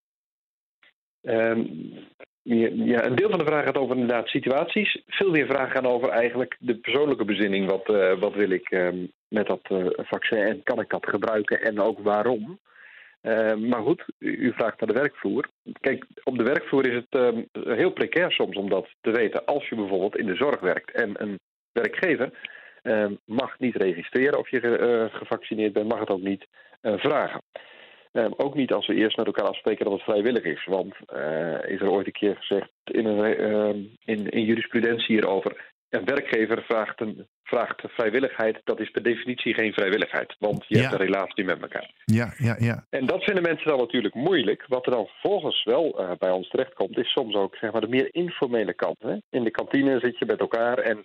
Ehm, 1.21 1.65
ja, 2.57 3.05
een 3.05 3.15
deel 3.15 3.31
van 3.31 3.39
de 3.39 3.45
vragen 3.45 3.67
gaat 3.67 3.77
over 3.77 3.97
inderdaad 3.97 4.29
situaties. 4.29 5.03
Veel 5.07 5.31
meer 5.31 5.47
vragen 5.47 5.71
gaan 5.71 5.87
over 5.87 6.09
eigenlijk 6.09 6.57
de 6.59 6.77
persoonlijke 6.77 7.25
bezinning. 7.25 7.71
Wat, 7.71 7.89
eh, 7.89 8.19
wat 8.19 8.35
wil 8.35 8.51
ik 8.51 8.71
ehm, 8.71 9.07
met 9.29 9.47
dat 9.47 9.61
eh, 9.63 9.87
vaccin 9.97 10.39
en 10.39 10.63
kan 10.63 10.81
ik 10.81 10.89
dat 10.89 11.07
gebruiken 11.09 11.61
en 11.61 11.81
ook 11.81 11.99
waarom? 11.99 12.59
Ehm, 13.21 13.69
maar 13.69 13.83
goed, 13.83 14.05
u, 14.19 14.53
vraagt 14.53 14.81
naar 14.81 14.95
de 14.95 15.01
werkvloer. 15.01 15.49
Kijk, 15.81 16.05
op 16.25 16.39
de 16.39 16.45
werkvloer 16.45 16.87
is 16.87 16.95
het 16.95 17.23
ehm, 17.23 17.43
heel 17.77 17.91
precair 17.91 18.33
soms 18.33 18.57
om 18.57 18.69
dat 18.69 18.89
te 19.01 19.11
weten. 19.11 19.45
Als 19.45 19.69
je 19.69 19.75
bijvoorbeeld 19.75 20.17
in 20.17 20.27
de 20.27 20.37
zorg 20.37 20.61
werkt 20.61 20.91
en 20.91 21.23
een 21.23 21.39
werkgever 21.73 22.31
mag 23.25 23.59
niet 23.59 23.77
registreren 23.77 24.39
of 24.39 24.51
je 24.51 24.61
eh, 24.61 25.19
gevaccineerd 25.19 25.73
bent, 25.73 25.89
mag 25.89 25.99
het 25.99 26.11
ook 26.11 26.21
niet 26.21 26.47
vragen. 26.83 27.43
Ook 28.37 28.55
niet 28.55 28.73
als 28.73 28.87
we 28.87 28.95
eerst 28.95 29.17
met 29.17 29.27
elkaar 29.27 29.47
afspreken 29.49 29.85
dat 29.85 29.95
het 29.95 30.03
vrijwillig 30.03 30.45
is. 30.45 30.65
Want 30.65 30.95
eh, 31.07 31.71
is 31.71 31.81
er 31.81 31.91
ooit 31.91 32.07
een 32.07 32.13
keer 32.13 32.37
gezegd 32.37 32.71
in, 32.85 33.07
een, 33.07 33.37
ehm, 33.37 33.79
in, 34.05 34.29
in 34.29 34.45
jurisprudentie 34.45 35.15
hierover. 35.15 35.67
Een 35.89 36.05
werkgever 36.05 36.63
vraagt, 36.63 37.01
een, 37.01 37.27
vraagt 37.43 37.83
vrijwilligheid. 37.87 38.61
Dat 38.65 38.81
is 38.81 38.91
per 38.91 39.03
definitie 39.03 39.55
geen 39.55 39.73
vrijwilligheid. 39.73 40.35
Want 40.39 40.65
je 40.69 40.77
Ja. 40.77 40.81
hebt 40.81 40.93
een 40.93 41.07
relatie 41.07 41.45
met 41.45 41.61
elkaar. 41.63 41.91
Ja, 42.05 42.33
ja, 42.37 42.57
ja. 42.59 42.85
En 42.91 43.07
dat 43.07 43.25
vinden 43.25 43.43
mensen 43.43 43.69
dan 43.69 43.79
natuurlijk 43.79 44.15
moeilijk. 44.15 44.65
Wat 44.67 44.87
er 44.87 44.93
dan 44.93 45.07
vervolgens 45.07 45.65
wel 45.65 45.99
eh, 45.99 46.11
bij 46.19 46.31
ons 46.31 46.49
terechtkomt, 46.49 46.99
is 46.99 47.13
soms 47.13 47.35
ook 47.35 47.57
zeg 47.57 47.73
maar, 47.73 47.81
de 47.81 47.89
meer 47.89 48.09
informele 48.15 48.75
kant. 48.75 48.99
Hè? 48.99 49.17
In 49.31 49.45
de 49.45 49.51
kantine 49.51 49.99
zit 50.01 50.19
je 50.19 50.27
met 50.27 50.41
elkaar 50.41 50.79
en 50.79 51.05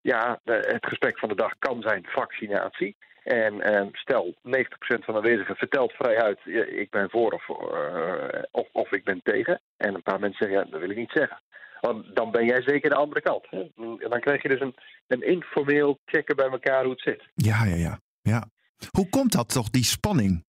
ja, 0.00 0.40
de- 0.44 0.68
het 0.72 0.86
gesprek 0.86 1.18
van 1.18 1.28
de 1.28 1.34
dag 1.34 1.52
kan 1.58 1.82
zijn 1.82 2.06
vaccinatie. 2.08 2.96
En 3.24 3.60
eh, 3.60 3.86
stel, 3.92 4.34
90% 4.34 4.34
van 4.78 5.14
de 5.14 5.20
aanwezigen 5.20 5.56
vertelt 5.56 5.92
vrij 5.92 6.22
uit, 6.22 6.38
ja, 6.44 6.64
ik 6.64 6.90
ben 6.90 7.10
voor 7.10 7.32
of, 7.32 7.48
eh, 7.48 8.42
of, 8.50 8.68
of 8.72 8.92
ik 8.92 9.04
ben 9.04 9.20
tegen. 9.22 9.60
En 9.76 9.94
een 9.94 10.02
paar 10.02 10.20
mensen 10.20 10.46
zeggen, 10.46 10.64
ja, 10.64 10.70
dat 10.70 10.80
wil 10.80 10.90
ik 10.90 10.96
niet 10.96 11.12
zeggen. 11.14 11.40
Want 11.80 12.16
dan 12.16 12.30
ben 12.30 12.46
jij 12.46 12.62
zeker 12.62 12.90
de 12.90 12.96
andere 12.96 13.20
kant. 13.20 13.46
Hè? 13.50 13.60
En 13.76 14.10
dan 14.10 14.20
krijg 14.20 14.42
je 14.42 14.48
dus 14.48 14.60
een, 14.60 14.74
een 15.06 15.26
informeel 15.26 15.98
checken 16.04 16.36
bij 16.36 16.48
elkaar 16.50 16.82
hoe 16.82 16.92
het 16.92 17.00
zit. 17.00 17.22
Ja, 17.34 17.64
ja, 17.64 17.74
ja. 17.74 17.98
ja. 18.22 18.44
Hoe 18.90 19.08
komt 19.08 19.32
dat 19.32 19.48
toch, 19.52 19.70
die 19.70 19.84
spanning? 19.84 20.44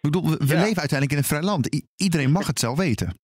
Ik 0.00 0.10
bedoel, 0.10 0.22
we, 0.30 0.36
we 0.36 0.54
Ja. 0.54 0.60
leven 0.60 0.78
uiteindelijk 0.84 1.10
in 1.12 1.18
een 1.18 1.24
vrij 1.24 1.42
land. 1.42 1.74
I- 1.74 1.86
iedereen 1.96 2.30
mag 2.30 2.46
het 2.46 2.58
zelf 2.58 2.78
weten. 2.78 3.18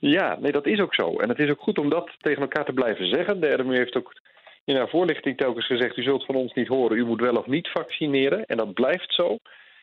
Ja, 0.00 0.38
nee, 0.40 0.52
dat 0.52 0.66
is 0.66 0.80
ook 0.80 0.94
zo. 0.94 1.16
En 1.18 1.28
het 1.28 1.38
is 1.38 1.50
ook 1.50 1.60
goed 1.60 1.78
om 1.78 1.90
dat 1.90 2.10
tegen 2.18 2.42
elkaar 2.42 2.64
te 2.64 2.72
blijven 2.72 3.06
zeggen. 3.08 3.40
De 3.40 3.48
RMU 3.54 3.76
heeft 3.76 3.96
ook 3.96 4.12
in 4.66 4.76
haar 4.76 4.88
voorlichting 4.88 5.36
telkens 5.36 5.66
gezegd: 5.66 5.96
u 5.96 6.02
zult 6.02 6.24
van 6.24 6.34
ons 6.34 6.52
niet 6.52 6.68
horen, 6.68 6.98
u 6.98 7.04
moet 7.04 7.20
wel 7.20 7.36
of 7.36 7.46
niet 7.46 7.68
vaccineren. 7.68 8.44
En 8.46 8.56
dat 8.56 8.74
blijft 8.74 9.14
zo. 9.14 9.36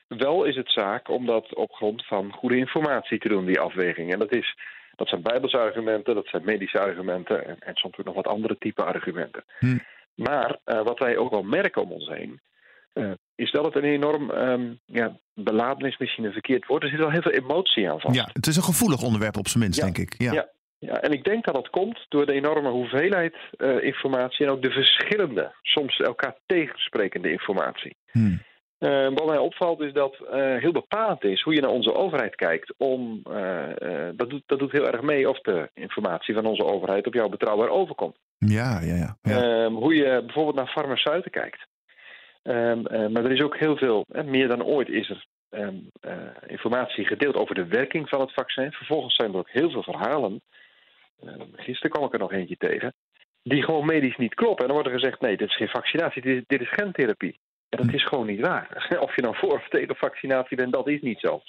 Wel 0.07 0.43
is 0.43 0.55
het 0.55 0.71
zaak 0.71 1.09
om 1.09 1.25
dat 1.25 1.55
op 1.55 1.71
grond 1.71 2.05
van 2.05 2.31
goede 2.31 2.57
informatie 2.57 3.19
te 3.19 3.27
doen, 3.27 3.45
die 3.45 3.59
afweging. 3.59 4.13
En 4.13 4.19
dat, 4.19 4.31
is, 4.33 4.57
dat 4.95 5.07
zijn 5.07 5.21
bijbelse 5.21 5.57
argumenten, 5.57 6.15
dat 6.15 6.27
zijn 6.27 6.45
medische 6.45 6.79
argumenten 6.79 7.45
en, 7.47 7.57
en 7.59 7.75
soms 7.75 7.97
ook 7.97 8.05
nog 8.05 8.15
wat 8.15 8.27
andere 8.27 8.57
type 8.57 8.83
argumenten. 8.83 9.43
Hm. 9.59 9.77
Maar 10.15 10.59
eh, 10.63 10.83
wat 10.83 10.99
wij 10.99 11.17
ook 11.17 11.31
wel 11.31 11.43
merken 11.43 11.81
om 11.81 11.91
ons 11.91 12.07
heen, 12.07 12.41
eh, 12.93 13.11
is 13.35 13.51
dat 13.51 13.65
het 13.65 13.75
een 13.75 13.83
enorm 13.83 14.31
ehm 14.31 14.73
ja, 14.85 15.17
beladen 15.33 15.87
is, 15.87 15.97
misschien 15.97 16.23
een 16.23 16.31
verkeerd 16.31 16.65
woord. 16.65 16.83
Er 16.83 16.89
zit 16.89 16.99
wel 16.99 17.11
heel 17.11 17.21
veel 17.21 17.31
emotie 17.31 17.89
aan 17.89 17.99
vast. 17.99 18.15
Ja, 18.15 18.29
het 18.33 18.47
is 18.47 18.55
een 18.55 18.63
gevoelig 18.63 19.01
onderwerp 19.01 19.37
op 19.37 19.47
zijn 19.47 19.63
minst, 19.63 19.79
Ja. 19.79 19.85
denk 19.85 19.97
ik. 19.97 20.15
Ja. 20.17 20.33
Ja. 20.33 20.49
Ja, 20.85 21.01
en 21.01 21.11
ik 21.11 21.23
denk 21.23 21.45
dat 21.45 21.53
dat 21.53 21.69
komt 21.69 22.05
door 22.09 22.25
de 22.25 22.33
enorme 22.33 22.69
hoeveelheid 22.69 23.35
eh, 23.57 23.83
informatie 23.83 24.45
en 24.45 24.51
ook 24.51 24.61
de 24.61 24.71
verschillende, 24.71 25.53
soms 25.61 25.97
elkaar 25.97 26.35
tegensprekende 26.45 27.31
informatie. 27.31 27.95
Hm. 28.11 28.35
Eh, 28.77 29.03
wat 29.03 29.25
mij 29.25 29.37
opvalt 29.37 29.81
is 29.81 29.93
dat 29.93 30.15
eh, 30.31 30.57
heel 30.57 30.71
bepalend 30.71 31.23
is 31.23 31.41
hoe 31.41 31.53
je 31.53 31.61
naar 31.61 31.69
onze 31.69 31.93
overheid 31.93 32.35
kijkt. 32.35 32.73
Om, 32.77 33.21
dat, 34.15 34.29
doet, 34.29 34.43
dat 34.45 34.59
doet 34.59 34.71
heel 34.71 34.87
erg 34.87 35.01
mee 35.01 35.29
of 35.29 35.39
de 35.39 35.69
informatie 35.73 36.33
van 36.33 36.45
onze 36.45 36.65
overheid 36.65 37.07
op 37.07 37.13
jou 37.13 37.29
betrouwbaar 37.29 37.69
overkomt. 37.69 38.17
Ja, 38.37 38.79
ja, 38.81 38.95
ja. 38.95 39.17
ja. 39.21 39.41
Ehm, 39.41 39.73
hoe 39.73 39.95
je 39.95 40.21
bijvoorbeeld 40.25 40.55
naar 40.55 40.67
farmaceuten 40.67 41.31
kijkt. 41.31 41.67
Ehm, 42.43 42.85
eh, 42.85 43.07
maar 43.07 43.23
er 43.23 43.31
is 43.31 43.41
ook 43.41 43.57
heel 43.57 43.77
veel, 43.77 44.05
meer 44.25 44.47
dan 44.47 44.63
ooit 44.63 44.89
is 44.89 45.09
er 45.09 45.25
ehm, 45.49 45.75
eh, 45.99 46.15
informatie 46.47 47.05
gedeeld 47.05 47.35
over 47.35 47.55
de 47.55 47.65
werking 47.65 48.09
van 48.09 48.21
het 48.21 48.33
vaccin. 48.33 48.71
Vervolgens 48.71 49.15
zijn 49.15 49.31
er 49.31 49.37
ook 49.37 49.49
heel 49.49 49.69
veel 49.69 49.83
verhalen. 49.83 50.41
Ehm, 51.25 51.41
gisteren 51.55 51.91
kwam 51.91 52.05
ik 52.05 52.13
er 52.13 52.19
nog 52.19 52.31
eentje 52.31 52.57
tegen. 52.57 52.93
Die 53.43 53.63
gewoon 53.63 53.85
medisch 53.85 54.17
niet 54.17 54.33
kloppen. 54.33 54.65
En 54.65 54.71
dan 54.73 54.81
wordt 54.81 54.89
er 54.89 54.99
gezegd: 54.99 55.21
nee, 55.21 55.37
dit 55.37 55.47
is 55.49 55.55
geen 55.55 55.67
vaccinatie, 55.79 56.21
dit 56.21 56.35
is, 56.37 56.43
dit 56.47 56.61
is 56.61 56.69
gentherapie. 56.71 57.39
En 57.69 57.85
dat 57.85 57.93
is 57.93 58.05
gewoon 58.05 58.27
niet 58.27 58.39
waar. 58.39 58.67
Of 59.05 59.15
je 59.15 59.21
nou 59.21 59.35
voor 59.37 59.53
of 59.53 59.67
tegen 59.69 59.95
vaccinatie 59.95 60.57
bent, 60.57 60.73
dat 60.73 60.87
is 60.87 61.01
niet 61.01 61.19
zo. 61.19 61.41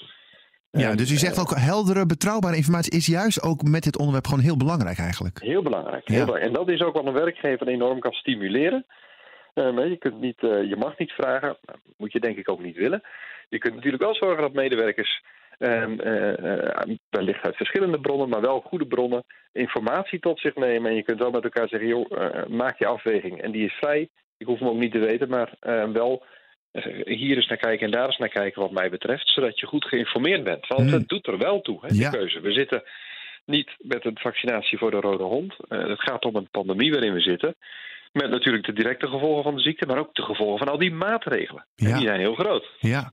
ja, 0.70 0.90
En, 0.90 0.96
dus 0.96 1.10
u 1.10 1.16
zegt 1.16 1.36
eh, 1.36 1.40
ook 1.42 1.56
heldere, 1.56 2.06
betrouwbare 2.06 2.56
informatie 2.56 2.92
is 2.96 3.06
juist 3.06 3.42
ook 3.42 3.62
met 3.62 3.82
dit 3.82 3.98
onderwerp 3.98 4.26
gewoon 4.26 4.44
heel 4.44 4.56
belangrijk 4.56 4.98
eigenlijk. 4.98 5.40
Heel 5.42 5.62
belangrijk. 5.62 6.08
Heel 6.08 6.18
Ja. 6.18 6.24
belangrijk. 6.24 6.52
En 6.52 6.58
dat 6.64 6.68
is 6.74 6.80
ook 6.80 6.94
wat 6.94 7.06
een 7.06 7.12
werkgever 7.12 7.68
enorm 7.68 8.00
kan 8.00 8.12
stimuleren. 8.12 8.86
Hè, 9.54 9.62
je, 9.82 9.96
kunt 9.98 10.20
niet, 10.20 10.42
eh, 10.42 10.68
je 10.68 10.76
mag 10.76 10.98
niet 10.98 11.12
vragen, 11.12 11.56
moet 11.96 12.12
je 12.12 12.20
denk 12.20 12.36
ik 12.36 12.48
ook 12.50 12.62
niet 12.62 12.76
willen. 12.76 13.02
Je 13.48 13.58
kunt 13.58 13.74
natuurlijk 13.74 14.02
wel 14.02 14.14
zorgen 14.14 14.42
dat 14.42 14.52
medewerkers, 14.52 15.22
ehm, 15.58 16.00
eh, 16.00 16.62
eh, 16.62 16.96
wellicht 17.10 17.44
uit 17.44 17.56
verschillende 17.56 18.00
bronnen, 18.00 18.28
maar 18.28 18.40
wel 18.40 18.60
goede 18.60 18.86
bronnen, 18.86 19.24
informatie 19.52 20.18
tot 20.20 20.40
zich 20.40 20.54
nemen. 20.54 20.90
En 20.90 20.96
je 20.96 21.02
kunt 21.02 21.18
wel 21.18 21.30
met 21.30 21.44
elkaar 21.44 21.68
zeggen, 21.68 21.88
joh, 21.88 22.06
eh, 22.18 22.46
maak 22.46 22.78
je 22.78 22.86
afweging. 22.86 23.42
En 23.42 23.50
die 23.50 23.64
is 23.64 23.72
vrij. 23.72 24.08
Ik 24.36 24.46
hoef 24.46 24.58
hem 24.58 24.68
ook 24.68 24.78
niet 24.78 24.92
te 24.92 24.98
weten, 24.98 25.28
maar 25.28 25.52
eh, 25.60 25.84
wel 25.90 26.24
hier 27.04 27.36
eens 27.36 27.46
naar 27.46 27.58
kijken 27.58 27.86
en 27.86 27.92
daar 27.92 28.06
eens 28.06 28.18
naar 28.18 28.28
kijken 28.28 28.62
wat 28.62 28.70
mij 28.70 28.90
betreft. 28.90 29.28
Zodat 29.28 29.60
je 29.60 29.66
goed 29.66 29.84
geïnformeerd 29.84 30.44
bent. 30.44 30.66
Want 30.66 30.80
Hmm. 30.80 30.92
het 30.98 31.08
doet 31.08 31.26
er 31.26 31.38
wel 31.38 31.60
toe, 31.60 31.78
hè, 31.80 31.88
die 31.88 32.00
Ja. 32.00 32.10
keuze. 32.10 32.40
We 32.40 32.52
zitten 32.52 32.82
niet 33.44 33.70
met 33.78 34.04
een 34.04 34.18
vaccinatie 34.18 34.78
voor 34.78 34.90
de 34.90 35.00
rode 35.00 35.22
hond. 35.22 35.54
Het 35.68 36.00
gaat 36.02 36.24
om 36.24 36.36
een 36.36 36.48
pandemie 36.50 36.90
waarin 36.92 37.12
we 37.12 37.20
zitten. 37.20 37.54
Met 38.14 38.30
natuurlijk 38.30 38.64
de 38.64 38.72
directe 38.72 39.06
gevolgen 39.06 39.42
van 39.42 39.54
de 39.54 39.60
ziekte, 39.60 39.86
maar 39.86 39.98
ook 39.98 40.14
de 40.14 40.22
gevolgen 40.22 40.58
van 40.58 40.68
al 40.68 40.78
die 40.78 40.92
maatregelen. 40.92 41.66
En 41.74 41.94
die 41.94 42.06
zijn 42.06 42.20
heel 42.20 42.34
groot. 42.34 42.66
Ja. 42.78 43.12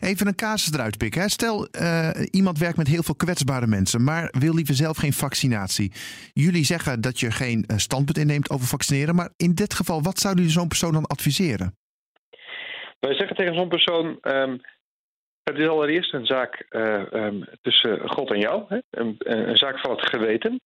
Even 0.00 0.26
een 0.26 0.34
casus 0.34 0.72
eruit 0.72 0.98
pikken. 0.98 1.20
Hè. 1.20 1.28
Stel, 1.28 1.66
eh, 1.66 2.10
iemand 2.30 2.58
werkt 2.58 2.76
met 2.76 2.88
heel 2.88 3.02
veel 3.02 3.14
kwetsbare 3.14 3.66
mensen, 3.66 4.04
maar 4.04 4.34
wil 4.38 4.54
liever 4.54 4.74
zelf 4.74 4.96
geen 4.96 5.12
vaccinatie. 5.12 5.92
Jullie 6.32 6.64
zeggen 6.64 7.00
dat 7.00 7.20
je 7.20 7.30
geen 7.30 7.64
eh, 7.64 7.76
standpunt 7.76 8.18
inneemt 8.18 8.50
over 8.50 8.66
vaccineren, 8.66 9.14
maar 9.14 9.30
in 9.36 9.54
dit 9.54 9.74
geval, 9.74 10.02
wat 10.02 10.18
zouden 10.18 10.42
jullie 10.42 10.58
zo'n 10.58 10.68
persoon 10.68 10.92
dan 10.92 11.06
adviseren? 11.06 11.76
Wij 13.00 13.14
zeggen 13.14 13.36
tegen 13.36 13.54
zo'n 13.54 13.68
persoon: 13.68 14.18
ehm, 14.20 14.56
het 15.42 15.58
is 15.58 15.68
allereerst 15.68 16.14
een 16.14 16.26
zaak 16.26 16.66
eh, 16.68 17.12
ehm, 17.12 17.42
tussen 17.62 18.08
God 18.08 18.30
en 18.30 18.38
jou, 18.38 18.64
hè? 18.68 18.78
Een, 18.90 19.14
een 19.18 19.56
zaak 19.56 19.78
van 19.78 19.90
het 19.90 20.08
geweten. 20.08 20.60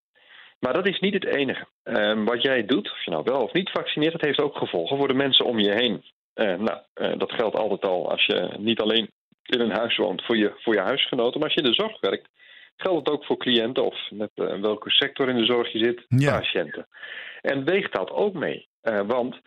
Maar 0.62 0.72
dat 0.72 0.86
is 0.86 1.00
niet 1.00 1.14
het 1.14 1.24
enige. 1.24 1.66
Ehm, 1.82 2.24
wat 2.24 2.42
jij 2.42 2.64
doet, 2.64 2.90
of 2.90 3.04
je 3.04 3.10
nou 3.10 3.22
wel 3.24 3.42
of 3.42 3.52
niet 3.52 3.70
vaccineert, 3.70 4.12
dat 4.12 4.20
heeft 4.20 4.40
ook 4.40 4.56
gevolgen 4.56 4.96
voor 4.96 5.08
de 5.08 5.14
mensen 5.14 5.44
om 5.44 5.58
je 5.58 5.72
heen. 5.72 6.02
Eh, 6.34 6.54
nou, 6.58 6.78
eh, 6.94 7.12
dat 7.18 7.32
geldt 7.32 7.56
altijd 7.56 7.84
al 7.84 8.10
als 8.10 8.26
je 8.26 8.48
niet 8.58 8.80
alleen 8.80 9.10
in 9.42 9.60
een 9.60 9.70
huis 9.70 9.96
woont 9.96 10.24
voor 10.24 10.36
je, 10.36 10.52
voor 10.56 10.74
je 10.74 10.80
huisgenoten, 10.80 11.40
maar 11.40 11.48
als 11.48 11.54
je 11.54 11.62
in 11.62 11.70
de 11.70 11.82
zorg 11.82 12.00
werkt, 12.00 12.28
geldt 12.76 12.98
het 12.98 13.16
ook 13.16 13.24
voor 13.24 13.36
cliënten 13.36 13.84
of 13.84 14.10
net 14.10 14.30
eh, 14.34 14.60
welke 14.60 14.90
sector 14.90 15.28
in 15.28 15.36
de 15.36 15.44
zorg 15.44 15.72
je 15.72 15.78
zit, 15.78 16.04
Ja. 16.08 16.38
patiënten. 16.38 16.86
En 17.40 17.64
weegt 17.64 17.92
dat 17.92 18.10
ook 18.10 18.34
mee. 18.34 18.68
Want 19.06 19.40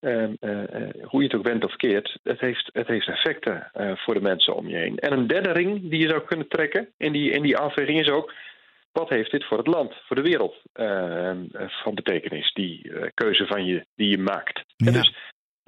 Ehm, 0.00 0.32
eh, 0.40 0.74
eh, 0.74 0.90
hoe 1.04 1.20
je 1.20 1.26
het 1.26 1.36
ook 1.36 1.42
bent 1.42 1.64
of 1.64 1.76
keert, 1.76 2.18
het 2.22 2.40
heeft, 2.40 2.70
het 2.72 2.86
heeft 2.86 3.08
effecten 3.08 3.70
voor 3.96 4.14
de 4.14 4.20
mensen 4.20 4.54
om 4.54 4.68
je 4.68 4.76
heen. 4.76 4.98
En 4.98 5.12
een 5.12 5.26
derde 5.26 5.52
ring 5.52 5.90
die 5.90 6.00
je 6.00 6.08
zou 6.08 6.22
kunnen 6.22 6.48
trekken 6.48 6.88
in 6.96 7.12
die, 7.12 7.30
in 7.30 7.42
die 7.42 7.56
afweging 7.56 8.00
is 8.00 8.10
ook... 8.10 8.32
wat 8.92 9.08
heeft 9.08 9.30
dit 9.30 9.44
voor 9.44 9.58
het 9.58 9.66
land, 9.66 9.94
voor 10.06 10.16
de 10.16 10.22
wereld 10.22 10.56
eh, 10.72 11.30
eh, 11.30 11.36
van 11.82 11.94
betekenis, 11.94 12.52
die 12.52 12.92
eh, 12.92 13.08
keuze 13.14 13.46
van 13.46 13.64
je, 13.64 13.86
die 13.94 14.08
je 14.08 14.18
maakt. 14.18 14.64
Ja. 14.76 14.86
En 14.86 14.92
dus 14.92 15.14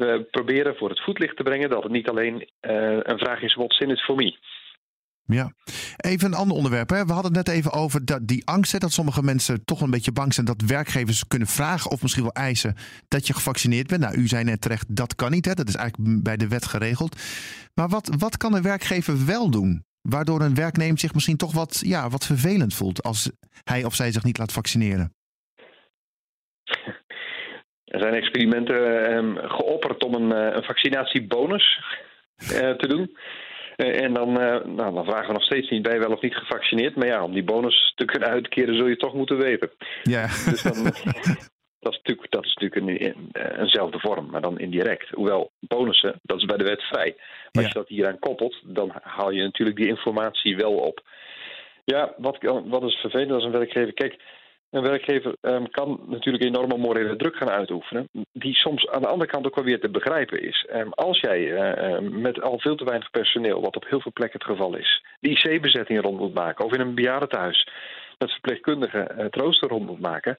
we 0.01 0.27
proberen 0.31 0.77
voor 0.77 0.89
het 0.89 1.01
voetlicht 1.01 1.37
te 1.37 1.43
brengen 1.43 1.71
dat 1.71 1.83
het 1.83 1.93
niet 1.93 2.09
alleen 2.09 2.51
eh, 2.61 2.99
een 3.03 3.19
vraag 3.19 3.41
is 3.41 3.55
what's 3.55 3.79
in 3.79 3.91
it 3.91 4.01
for 4.01 4.17
me. 4.17 4.39
Ja. 5.25 5.53
Even 5.97 6.27
een 6.27 6.39
ander 6.39 6.57
onderwerp. 6.57 6.89
Hè. 6.89 7.05
We 7.05 7.13
hadden 7.13 7.35
het 7.35 7.47
net 7.47 7.57
even 7.57 7.73
over 7.73 8.05
dat, 8.05 8.27
die 8.27 8.47
angst. 8.47 8.73
Hè, 8.73 8.79
dat 8.79 8.93
sommige 8.93 9.23
mensen 9.23 9.65
toch 9.65 9.81
een 9.81 9.91
beetje 9.91 10.13
bang 10.13 10.35
zijn 10.35 10.47
dat 10.47 10.63
werkgevers 10.67 11.27
kunnen 11.27 11.49
vragen 11.49 11.91
of 11.91 12.03
misschien 12.03 12.23
wel 12.23 12.33
eisen 12.33 12.77
dat 13.09 13.27
je 13.27 13.35
gevaccineerd 13.35 13.87
bent. 13.87 14.01
Nou, 14.01 14.17
u 14.17 14.27
zei 14.27 14.45
net 14.45 14.61
terecht, 14.61 14.97
dat 14.97 15.15
kan 15.15 15.31
niet. 15.31 15.45
Hè. 15.45 15.55
Dat 15.55 15.69
is 15.69 15.75
eigenlijk 15.75 16.23
bij 16.23 16.37
de 16.37 16.49
wet 16.49 16.67
geregeld. 16.67 17.17
Maar 17.75 17.89
wat, 17.89 18.11
wat 18.19 18.37
kan 18.37 18.55
een 18.55 18.63
werkgever 18.63 19.27
wel 19.27 19.51
doen? 19.51 19.85
Waardoor 20.03 20.41
een 20.41 20.55
werknemer 20.55 20.99
zich 20.99 21.15
misschien 21.15 21.37
toch 21.37 21.53
wat, 21.53 21.83
ja, 21.85 22.09
wat 22.09 22.27
vervelend 22.27 22.75
voelt 22.75 23.03
als 23.03 23.31
hij 23.65 23.85
of 23.85 23.95
zij 23.95 24.13
zich 24.13 24.25
niet 24.25 24.39
laat 24.39 24.53
vaccineren. 24.53 25.15
Er 27.85 28.01
zijn 28.01 28.15
experimenten 28.15 29.07
ehm, 29.07 29.37
geopperd 29.37 30.05
om 30.05 30.15
een, 30.15 30.33
eh, 30.33 30.57
een 30.57 30.65
vaccinatiebonus 30.65 31.81
eh, 32.37 32.71
te 32.71 32.87
doen. 32.89 33.17
Eh, 33.77 34.03
en 34.03 34.15
dan, 34.15 34.33
nou, 34.33 34.95
dan 34.95 35.05
vragen 35.05 35.27
we 35.27 35.33
nog 35.33 35.43
steeds 35.43 35.71
niet, 35.71 35.83
ben 35.83 35.95
je 35.95 35.99
wel 35.99 36.13
of 36.13 36.23
niet 36.23 36.35
gevaccineerd? 36.35 36.97
Maar 36.97 37.07
ja, 37.07 37.25
om 37.25 37.33
die 37.33 37.45
bonus 37.45 37.93
te 37.97 38.05
kunnen 38.05 38.29
uitkeren 38.29 38.77
zul 38.77 38.87
je 38.87 38.97
toch 38.97 39.15
moeten 39.15 39.37
weten. 39.37 39.71
Ja, 40.03 40.27
Dus 40.27 40.63
dan, 40.63 40.75
dat 41.81 41.93
is 41.93 41.99
natuurlijk, 41.99 42.31
dat 42.31 42.45
is 42.45 42.55
natuurlijk 42.55 43.03
een, 43.03 43.17
een, 43.33 43.61
eenzelfde 43.61 43.99
vorm, 43.99 44.31
maar 44.31 44.41
dan 44.41 44.59
indirect. 44.59 45.09
Hoewel 45.09 45.51
bonussen, 45.61 46.21
dat 46.23 46.39
is 46.39 46.45
bij 46.45 46.57
de 46.57 46.65
wet 46.65 46.83
vrij. 46.83 47.15
Maar 47.17 47.25
als 47.53 47.63
Ja. 47.63 47.69
je 47.69 47.75
dat 47.75 47.89
hier 47.89 48.07
aan 48.07 48.19
koppelt, 48.19 48.61
dan 48.65 48.93
haal 49.03 49.31
je 49.31 49.43
natuurlijk 49.43 49.77
die 49.77 49.89
informatie 49.89 50.57
wel 50.57 50.73
op. 50.73 51.01
Ja, 51.85 52.15
wat, 52.17 52.39
wat 52.65 52.83
is 52.83 52.95
vervelend 52.95 53.31
als 53.31 53.45
een 53.45 53.51
werkgever? 53.51 53.93
Kijk, 53.93 54.17
een 54.71 54.83
werkgever 54.83 55.37
ehm, 55.41 55.65
kan 55.71 56.01
natuurlijk 56.07 56.45
enorme 56.45 56.77
morele 56.77 57.17
druk 57.17 57.37
gaan 57.37 57.51
uitoefenen, 57.51 58.09
die 58.33 58.55
soms 58.55 58.89
aan 58.89 59.01
de 59.03 59.09
andere 59.09 59.31
kant 59.31 59.47
ook 59.47 59.55
wel 59.55 59.65
weer 59.65 59.81
te 59.81 59.89
begrijpen 59.91 60.43
is. 60.43 60.67
Ehm, 60.69 60.89
als 60.91 61.21
jij 61.21 61.53
eh, 61.53 61.95
eh, 61.95 62.01
met 62.01 62.43
al 62.43 62.59
veel 62.59 62.77
te 62.77 62.85
weinig 62.85 63.11
personeel, 63.11 63.61
wat 63.61 63.77
op 63.77 63.87
heel 63.89 64.01
veel 64.01 64.13
plekken 64.13 64.39
het 64.39 64.49
geval 64.49 64.77
is, 64.77 65.05
die 65.21 65.39
IC-bezetting 65.39 66.01
rond 66.01 66.19
moet 66.19 66.35
maken, 66.35 66.65
of 66.65 66.73
in 66.73 66.81
een 66.81 66.95
bejaardentehuis 66.95 67.69
met 68.19 68.31
verpleegkundigen 68.33 69.07
het 69.17 69.37
rooster 69.37 69.69
rond 69.69 69.87
moet 69.87 70.01
maken, 70.01 70.39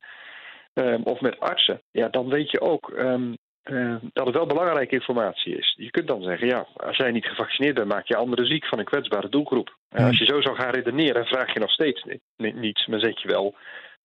ehm, 0.74 1.02
of 1.04 1.22
met 1.22 1.40
artsen, 1.40 1.82
ja, 1.92 2.08
dan 2.10 2.30
weet 2.30 2.52
je 2.52 2.62
ook 2.62 2.90
ehm, 2.92 3.34
eh, 3.64 3.96
dat 4.14 4.26
het 4.26 4.36
wel 4.36 4.46
belangrijke 4.46 4.96
informatie 4.96 5.58
is. 5.58 5.74
Je 5.78 5.92
kunt 5.92 6.08
dan 6.08 6.22
zeggen, 6.22 6.48
ja, 6.48 6.68
als 6.74 6.98
jij 6.98 7.12
niet 7.12 7.26
gevaccineerd 7.26 7.76
bent, 7.76 7.88
maak 7.88 8.08
je 8.08 8.16
anderen 8.16 8.46
ziek 8.46 8.66
van 8.66 8.80
een 8.80 8.86
kwetsbare 8.86 9.30
doelgroep. 9.30 9.78
En 9.90 10.06
als 10.06 10.18
je 10.18 10.26
zo 10.26 10.42
zou 10.42 10.56
gaan 10.56 10.74
redeneren, 10.74 11.26
vraag 11.26 11.54
je 11.54 11.60
nog 11.60 11.72
steeds 11.72 12.04
ni- 12.04 12.20
ni- 12.38 12.60
niets, 12.60 12.88
maar 12.88 13.00
zet 13.00 13.22
je 13.22 13.28
wel 13.28 13.56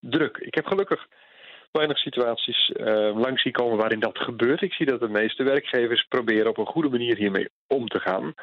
druk. 0.01 0.37
Ik 0.37 0.55
heb 0.55 0.67
gelukkig 0.67 1.07
weinig 1.73 1.99
situaties 1.99 2.73
eh, 2.73 3.19
langs 3.19 3.43
zien 3.43 3.53
komen 3.53 3.77
waarin 3.77 4.01
dat 4.01 4.19
gebeurt. 4.19 4.63
Ik 4.63 4.73
zie 4.73 4.87
dat 4.87 5.01
de 5.01 5.09
meeste 5.09 5.43
werkgevers 5.43 6.07
proberen 6.09 6.51
op 6.51 6.59
een 6.59 6.67
goede 6.67 6.89
manier 6.89 7.17
hiermee 7.17 7.49
om 7.67 7.89
te 7.89 8.01
gaan. 8.01 8.35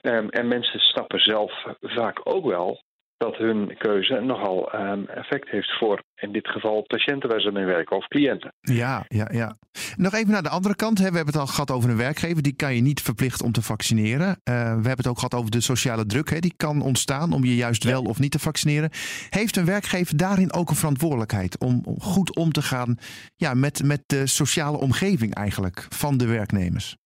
Ehm, 0.00 0.28
en 0.28 0.48
mensen 0.48 0.80
snappen 0.80 1.20
zelf 1.20 1.64
vaak 1.80 2.20
ook 2.22 2.46
wel 2.46 2.82
dat 3.20 3.36
hun 3.36 3.76
keuze 3.78 4.20
nogal 4.20 4.72
ehm, 4.72 5.04
effect 5.04 5.48
heeft 5.48 5.78
voor, 5.78 6.02
in 6.16 6.32
dit 6.32 6.48
geval, 6.48 6.82
patiënten 6.82 7.28
waar 7.28 7.40
ze 7.40 7.52
mee 7.52 7.64
werken 7.64 7.96
of 7.96 8.06
cliënten. 8.08 8.52
ja, 8.60 9.04
ja, 9.08 9.28
ja. 9.32 9.56
Nog 9.96 10.14
even 10.14 10.30
naar 10.30 10.42
de 10.42 10.48
andere 10.48 10.76
kant. 10.76 10.98
Hè. 10.98 11.08
We 11.10 11.16
hebben 11.16 11.34
het 11.34 11.42
al 11.42 11.46
gehad 11.46 11.70
over 11.70 11.90
een 11.90 11.96
werkgever. 11.96 12.42
Die 12.42 12.56
kan 12.56 12.74
je 12.74 12.80
niet 12.80 13.00
verplichten 13.00 13.46
om 13.46 13.52
te 13.52 13.62
vaccineren. 13.62 14.28
Eh, 14.28 14.54
we 14.54 14.86
hebben 14.88 15.04
het 15.04 15.06
ook 15.06 15.18
gehad 15.18 15.34
over 15.34 15.50
de 15.50 15.60
sociale 15.60 16.06
druk. 16.06 16.30
Hè. 16.30 16.38
Die 16.38 16.54
kan 16.56 16.82
ontstaan 16.82 17.32
om 17.32 17.44
je 17.44 17.56
juist 17.56 17.84
wel 17.84 18.02
of 18.02 18.18
niet 18.18 18.30
te 18.30 18.38
vaccineren. 18.38 18.90
Heeft 19.30 19.56
een 19.56 19.64
werkgever 19.64 20.16
daarin 20.16 20.52
ook 20.52 20.68
een 20.68 20.82
verantwoordelijkheid 20.84 21.58
om 21.58 21.82
goed 21.98 22.36
om 22.36 22.52
te 22.52 22.62
gaan 22.62 22.96
ja, 23.36 23.54
met, 23.54 23.82
met 23.84 24.02
de 24.06 24.26
sociale 24.26 24.78
omgeving 24.78 25.34
eigenlijk 25.34 25.86
van 25.88 26.16
de 26.18 26.26
werknemers? 26.26 26.96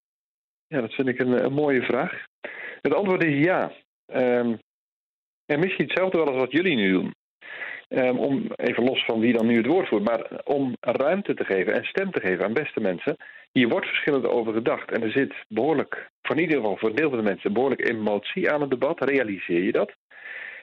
Ja, 0.67 0.81
dat 0.81 0.93
vind 0.93 1.09
ik 1.09 1.19
een, 1.19 1.45
een 1.45 1.53
mooie 1.53 1.83
vraag. 1.83 2.13
Het 2.81 2.95
antwoord 2.95 3.25
is 3.25 3.45
ja. 3.45 3.73
Ehm, 4.07 4.55
en 5.47 5.61
misschien 5.61 5.85
hetzelfde 5.85 6.19
wel 6.19 6.27
als 6.27 6.37
wat 6.37 6.53
jullie 6.53 6.77
nu 6.77 6.93
doen. 6.93 7.15
Ehm, 7.89 8.17
om, 8.17 8.47
even 8.57 8.85
los 8.85 9.05
van 9.05 9.21
wie 9.21 9.33
dan 9.33 9.47
nu 9.47 9.57
het 9.57 9.67
woord 9.67 9.89
voert, 9.89 10.05
maar 10.05 10.41
om 10.45 10.77
ruimte 10.81 11.35
te 11.35 11.45
geven 11.45 11.75
en 11.75 11.85
stem 11.85 12.11
te 12.11 12.21
geven 12.21 12.45
aan 12.45 12.53
beste 12.53 12.81
mensen. 12.81 13.17
Hier 13.53 13.69
wordt 13.69 13.87
verschillend 13.87 14.27
over 14.27 14.53
gedacht. 14.53 14.91
En 14.91 15.03
er 15.03 15.11
zit 15.11 15.35
behoorlijk, 15.49 16.11
voor 16.23 16.37
in 16.37 16.43
ieder 16.43 16.57
geval 16.57 16.77
voor 16.77 16.89
een 16.89 16.95
deel 16.95 17.09
van 17.09 17.19
de 17.19 17.25
mensen, 17.25 17.53
behoorlijk 17.53 17.89
emotie 17.89 18.51
aan 18.51 18.61
het 18.61 18.71
debat. 18.71 19.05
Realiseer 19.05 19.63
je 19.63 19.73
dat? 19.73 19.93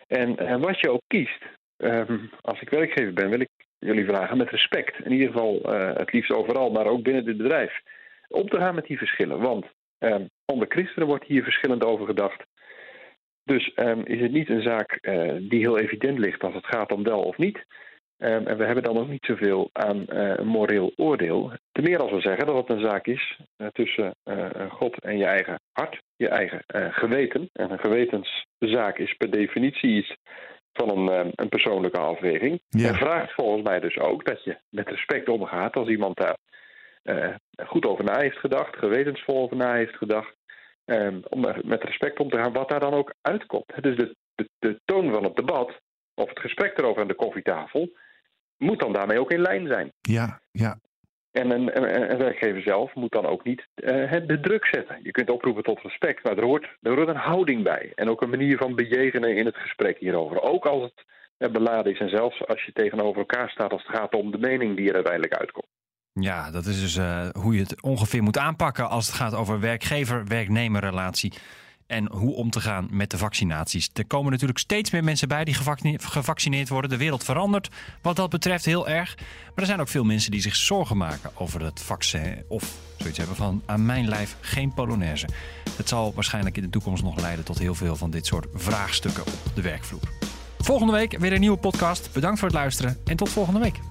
En, 0.08 0.38
en 0.38 0.60
wat 0.60 0.80
je 0.80 0.91
ook 0.91 1.02
kiest, 1.08 1.46
ehm, 1.78 2.17
als 2.41 2.62
ik 2.62 2.70
werkgever 2.70 3.13
ben, 3.13 3.30
wil 3.30 3.39
ik 3.39 3.50
jullie 3.80 4.06
vragen 4.06 4.38
met 4.38 4.50
respect. 4.50 5.06
In 5.06 5.12
ieder 5.12 5.28
geval 5.28 5.62
eh, 5.62 5.96
het 5.98 6.13
liefst 6.13 6.32
overal, 6.32 6.72
maar 6.72 6.86
ook 6.86 7.04
binnen 7.04 7.26
dit 7.26 7.38
bedrijf. 7.38 7.82
Om 8.28 8.50
te 8.50 8.58
gaan 8.58 8.76
met 8.76 8.86
die 8.86 8.98
verschillen. 8.98 9.39
Want 9.39 9.65
Ehm, 10.02 10.26
onder 10.46 10.67
christenen 10.70 11.08
wordt 11.08 11.26
hier 11.26 11.44
verschillend 11.44 11.84
over 11.84 12.06
gedacht. 12.06 12.44
Dus 13.52 13.74
ehm, 13.74 14.00
is 14.00 14.22
het 14.22 14.32
niet 14.32 14.50
een 14.50 14.62
zaak 14.62 14.92
eh, 14.92 15.34
die 15.40 15.60
heel 15.60 15.80
evident 15.80 16.20
ligt 16.20 16.44
als 16.44 16.54
het 16.54 16.66
gaat 16.66 16.92
om 16.92 17.04
wel 17.04 17.22
of 17.22 17.38
niet. 17.38 17.66
Ehm, 18.18 18.48
en 18.48 18.58
we 18.58 18.66
hebben 18.66 18.84
dan 18.84 18.98
ook 18.98 19.08
niet 19.08 19.26
zoveel 19.26 19.70
aan 19.74 20.08
eh, 20.08 20.34
een 20.36 20.48
moreel 20.48 20.94
oordeel. 20.96 21.52
Ten 21.72 21.84
meer 21.84 22.00
als 22.00 22.12
we 22.12 22.22
zeggen 22.22 22.46
dat 22.46 22.56
het 22.56 22.70
een 22.70 22.90
zaak 22.90 23.08
is 23.08 23.40
eh, 23.58 23.68
tussen 23.68 24.16
God 24.70 25.00
en 25.00 25.18
je 25.18 25.26
eigen 25.26 25.60
hart, 25.72 26.02
je 26.16 26.28
eigen 26.28 26.64
geweten. 26.94 27.50
En 27.54 27.72
een 27.72 27.80
gewetenszaak 27.80 28.98
is 28.98 29.14
per 29.14 29.32
definitie 29.32 29.98
iets 29.98 30.16
van 30.74 30.90
een, 30.98 31.10
eh, 31.10 31.32
een 31.36 31.50
persoonlijke 31.50 32.00
afweging. 32.00 32.62
Ja. 32.70 32.88
En 32.88 32.96
vraagt 32.96 33.34
volgens 33.34 33.64
mij 33.64 33.80
dus 33.80 33.98
ook 33.98 34.26
dat 34.26 34.44
je 34.44 34.58
met 34.70 34.90
respect 34.90 35.30
omgaat 35.30 35.76
als 35.76 35.88
iemand 35.88 36.18
daar 36.18 36.38
goed 37.66 37.86
over 37.86 38.04
na 38.04 38.20
heeft 38.20 38.38
gedacht, 38.38 38.78
gewetensvol 38.78 39.42
over 39.42 39.58
na 39.58 39.74
heeft 39.74 39.96
gedacht. 39.96 40.36
Ehm, 40.86 41.20
om 41.30 41.46
er 41.46 41.62
met 41.63 41.84
respect 41.84 42.20
om 42.20 42.30
te 42.30 42.38
gaan, 42.38 42.54
wat 42.54 42.70
daar 42.70 42.80
dan 42.80 42.94
ook 42.94 43.13
uitkomt. 43.22 43.74
Dus 43.82 43.96
de, 43.96 44.15
de, 44.36 44.50
de 44.60 44.80
toon 44.86 45.12
van 45.12 45.24
het 45.24 45.36
debat, 45.36 45.80
of 46.13 46.30
het 46.30 46.39
gesprek 46.39 46.78
erover 46.78 47.02
aan 47.02 47.08
de 47.08 47.13
koffietafel, 47.13 47.89
moet 48.58 48.80
dan 48.80 48.94
daarmee 48.94 49.20
ook 49.20 49.32
in 49.32 49.41
lijn 49.41 49.67
zijn. 49.67 49.91
Ja, 50.02 50.41
ja. 50.52 50.80
En 51.32 51.52
een, 51.52 51.78
een, 51.78 52.12
een 52.12 52.17
werkgever 52.17 52.62
zelf 52.62 52.96
moet 52.96 53.12
dan 53.12 53.26
ook 53.26 53.44
niet 53.44 53.67
eh, 53.74 54.12
de 54.28 54.39
druk 54.41 54.65
zetten. 54.65 55.00
Je 55.04 55.12
kunt 55.12 55.30
oproepen 55.30 55.63
tot 55.63 55.82
respect, 55.82 56.24
maar 56.24 56.38
er 56.38 56.44
hoort, 56.44 56.78
er 56.82 56.96
hoort 56.96 57.08
een 57.08 57.15
houding 57.15 57.63
bij. 57.63 57.91
En 57.96 58.10
ook 58.10 58.22
een 58.22 58.30
manier 58.30 58.58
van 58.58 58.76
bejegenen 58.76 59.36
in 59.36 59.46
het 59.46 59.56
gesprek 59.56 59.98
hierover. 59.98 60.41
Ook 60.41 60.65
als 60.65 60.84
het 60.84 61.06
eh, 61.38 61.50
beladen 61.50 61.91
is 61.91 62.00
en 62.00 62.10
zelfs 62.10 62.48
als 62.48 62.63
je 62.63 62.72
tegenover 62.72 63.17
elkaar 63.17 63.50
staat 63.50 63.72
als 63.72 63.84
het 63.88 63.96
gaat 63.96 64.13
om 64.13 64.32
de 64.32 64.38
mening 64.38 64.76
die 64.76 64.88
er 64.88 64.96
uiteindelijk 64.96 65.34
uitkomt. 65.34 65.67
Ja, 66.13 66.52
dat 66.52 66.65
is 66.65 66.80
dus 66.80 66.95
eh, 66.95 67.28
hoe 67.32 67.56
je 67.56 67.62
het 67.62 67.82
ongeveer 67.82 68.24
moet 68.24 68.38
aanpakken 68.38 68.89
als 68.89 69.08
het 69.08 69.15
gaat 69.15 69.34
over 69.34 69.60
werkgever-werknemer 69.60 70.82
relatie. 70.82 71.34
en 71.88 72.12
hoe 72.12 72.36
om 72.36 72.50
te 72.50 72.62
gaan 72.62 72.88
met 72.91 73.10
de 73.10 73.17
vaccinaties. 73.17 73.89
Er 73.93 74.06
komen 74.06 74.32
natuurlijk 74.32 74.60
steeds 74.60 74.91
meer 74.91 75.04
mensen 75.04 75.28
bij 75.28 75.43
die 75.43 75.54
gevaccineerd 75.97 76.69
worden. 76.69 76.89
De 76.89 76.97
wereld 76.97 77.24
verandert 77.24 77.69
wat 78.02 78.15
dat 78.15 78.30
betreft 78.30 78.65
heel 78.65 78.88
erg. 78.88 79.15
Maar 79.17 79.54
er 79.56 79.65
zijn 79.65 79.80
ook 79.80 79.88
veel 79.88 80.04
mensen 80.04 80.32
die 80.32 80.41
zich 80.41 80.56
zorgen 80.56 80.97
maken 80.97 81.32
over 81.34 81.63
het 81.63 81.82
vaccin 81.82 82.43
of 82.47 82.78
zoiets 82.97 83.17
hebben 83.17 83.36
van 83.36 83.62
aan 83.65 83.86
mijn 83.86 84.08
lijf 84.08 84.38
geen 84.41 84.74
Polonaise. 84.74 85.28
Het 85.78 85.89
zal 85.89 86.13
waarschijnlijk 86.13 86.58
in 86.58 86.63
de 86.63 86.69
toekomst 86.69 87.04
nog 87.04 87.19
leiden 87.19 87.45
tot 87.45 87.58
heel 87.60 87.76
veel 87.76 87.95
van 87.95 88.12
dit 88.12 88.26
soort 88.26 88.47
vraagstukken 88.54 89.24
op 89.24 89.56
de 89.56 89.62
werkvloer. 89.62 90.02
Volgende 90.58 90.93
week 90.93 91.17
weer 91.17 91.34
een 91.34 91.39
nieuwe 91.39 91.58
podcast. 91.58 92.10
Bedankt 92.13 92.39
voor 92.39 92.47
het 92.47 92.58
luisteren 92.58 92.97
en 93.06 93.15
tot 93.15 93.30
volgende 93.30 93.60
week. 93.60 93.90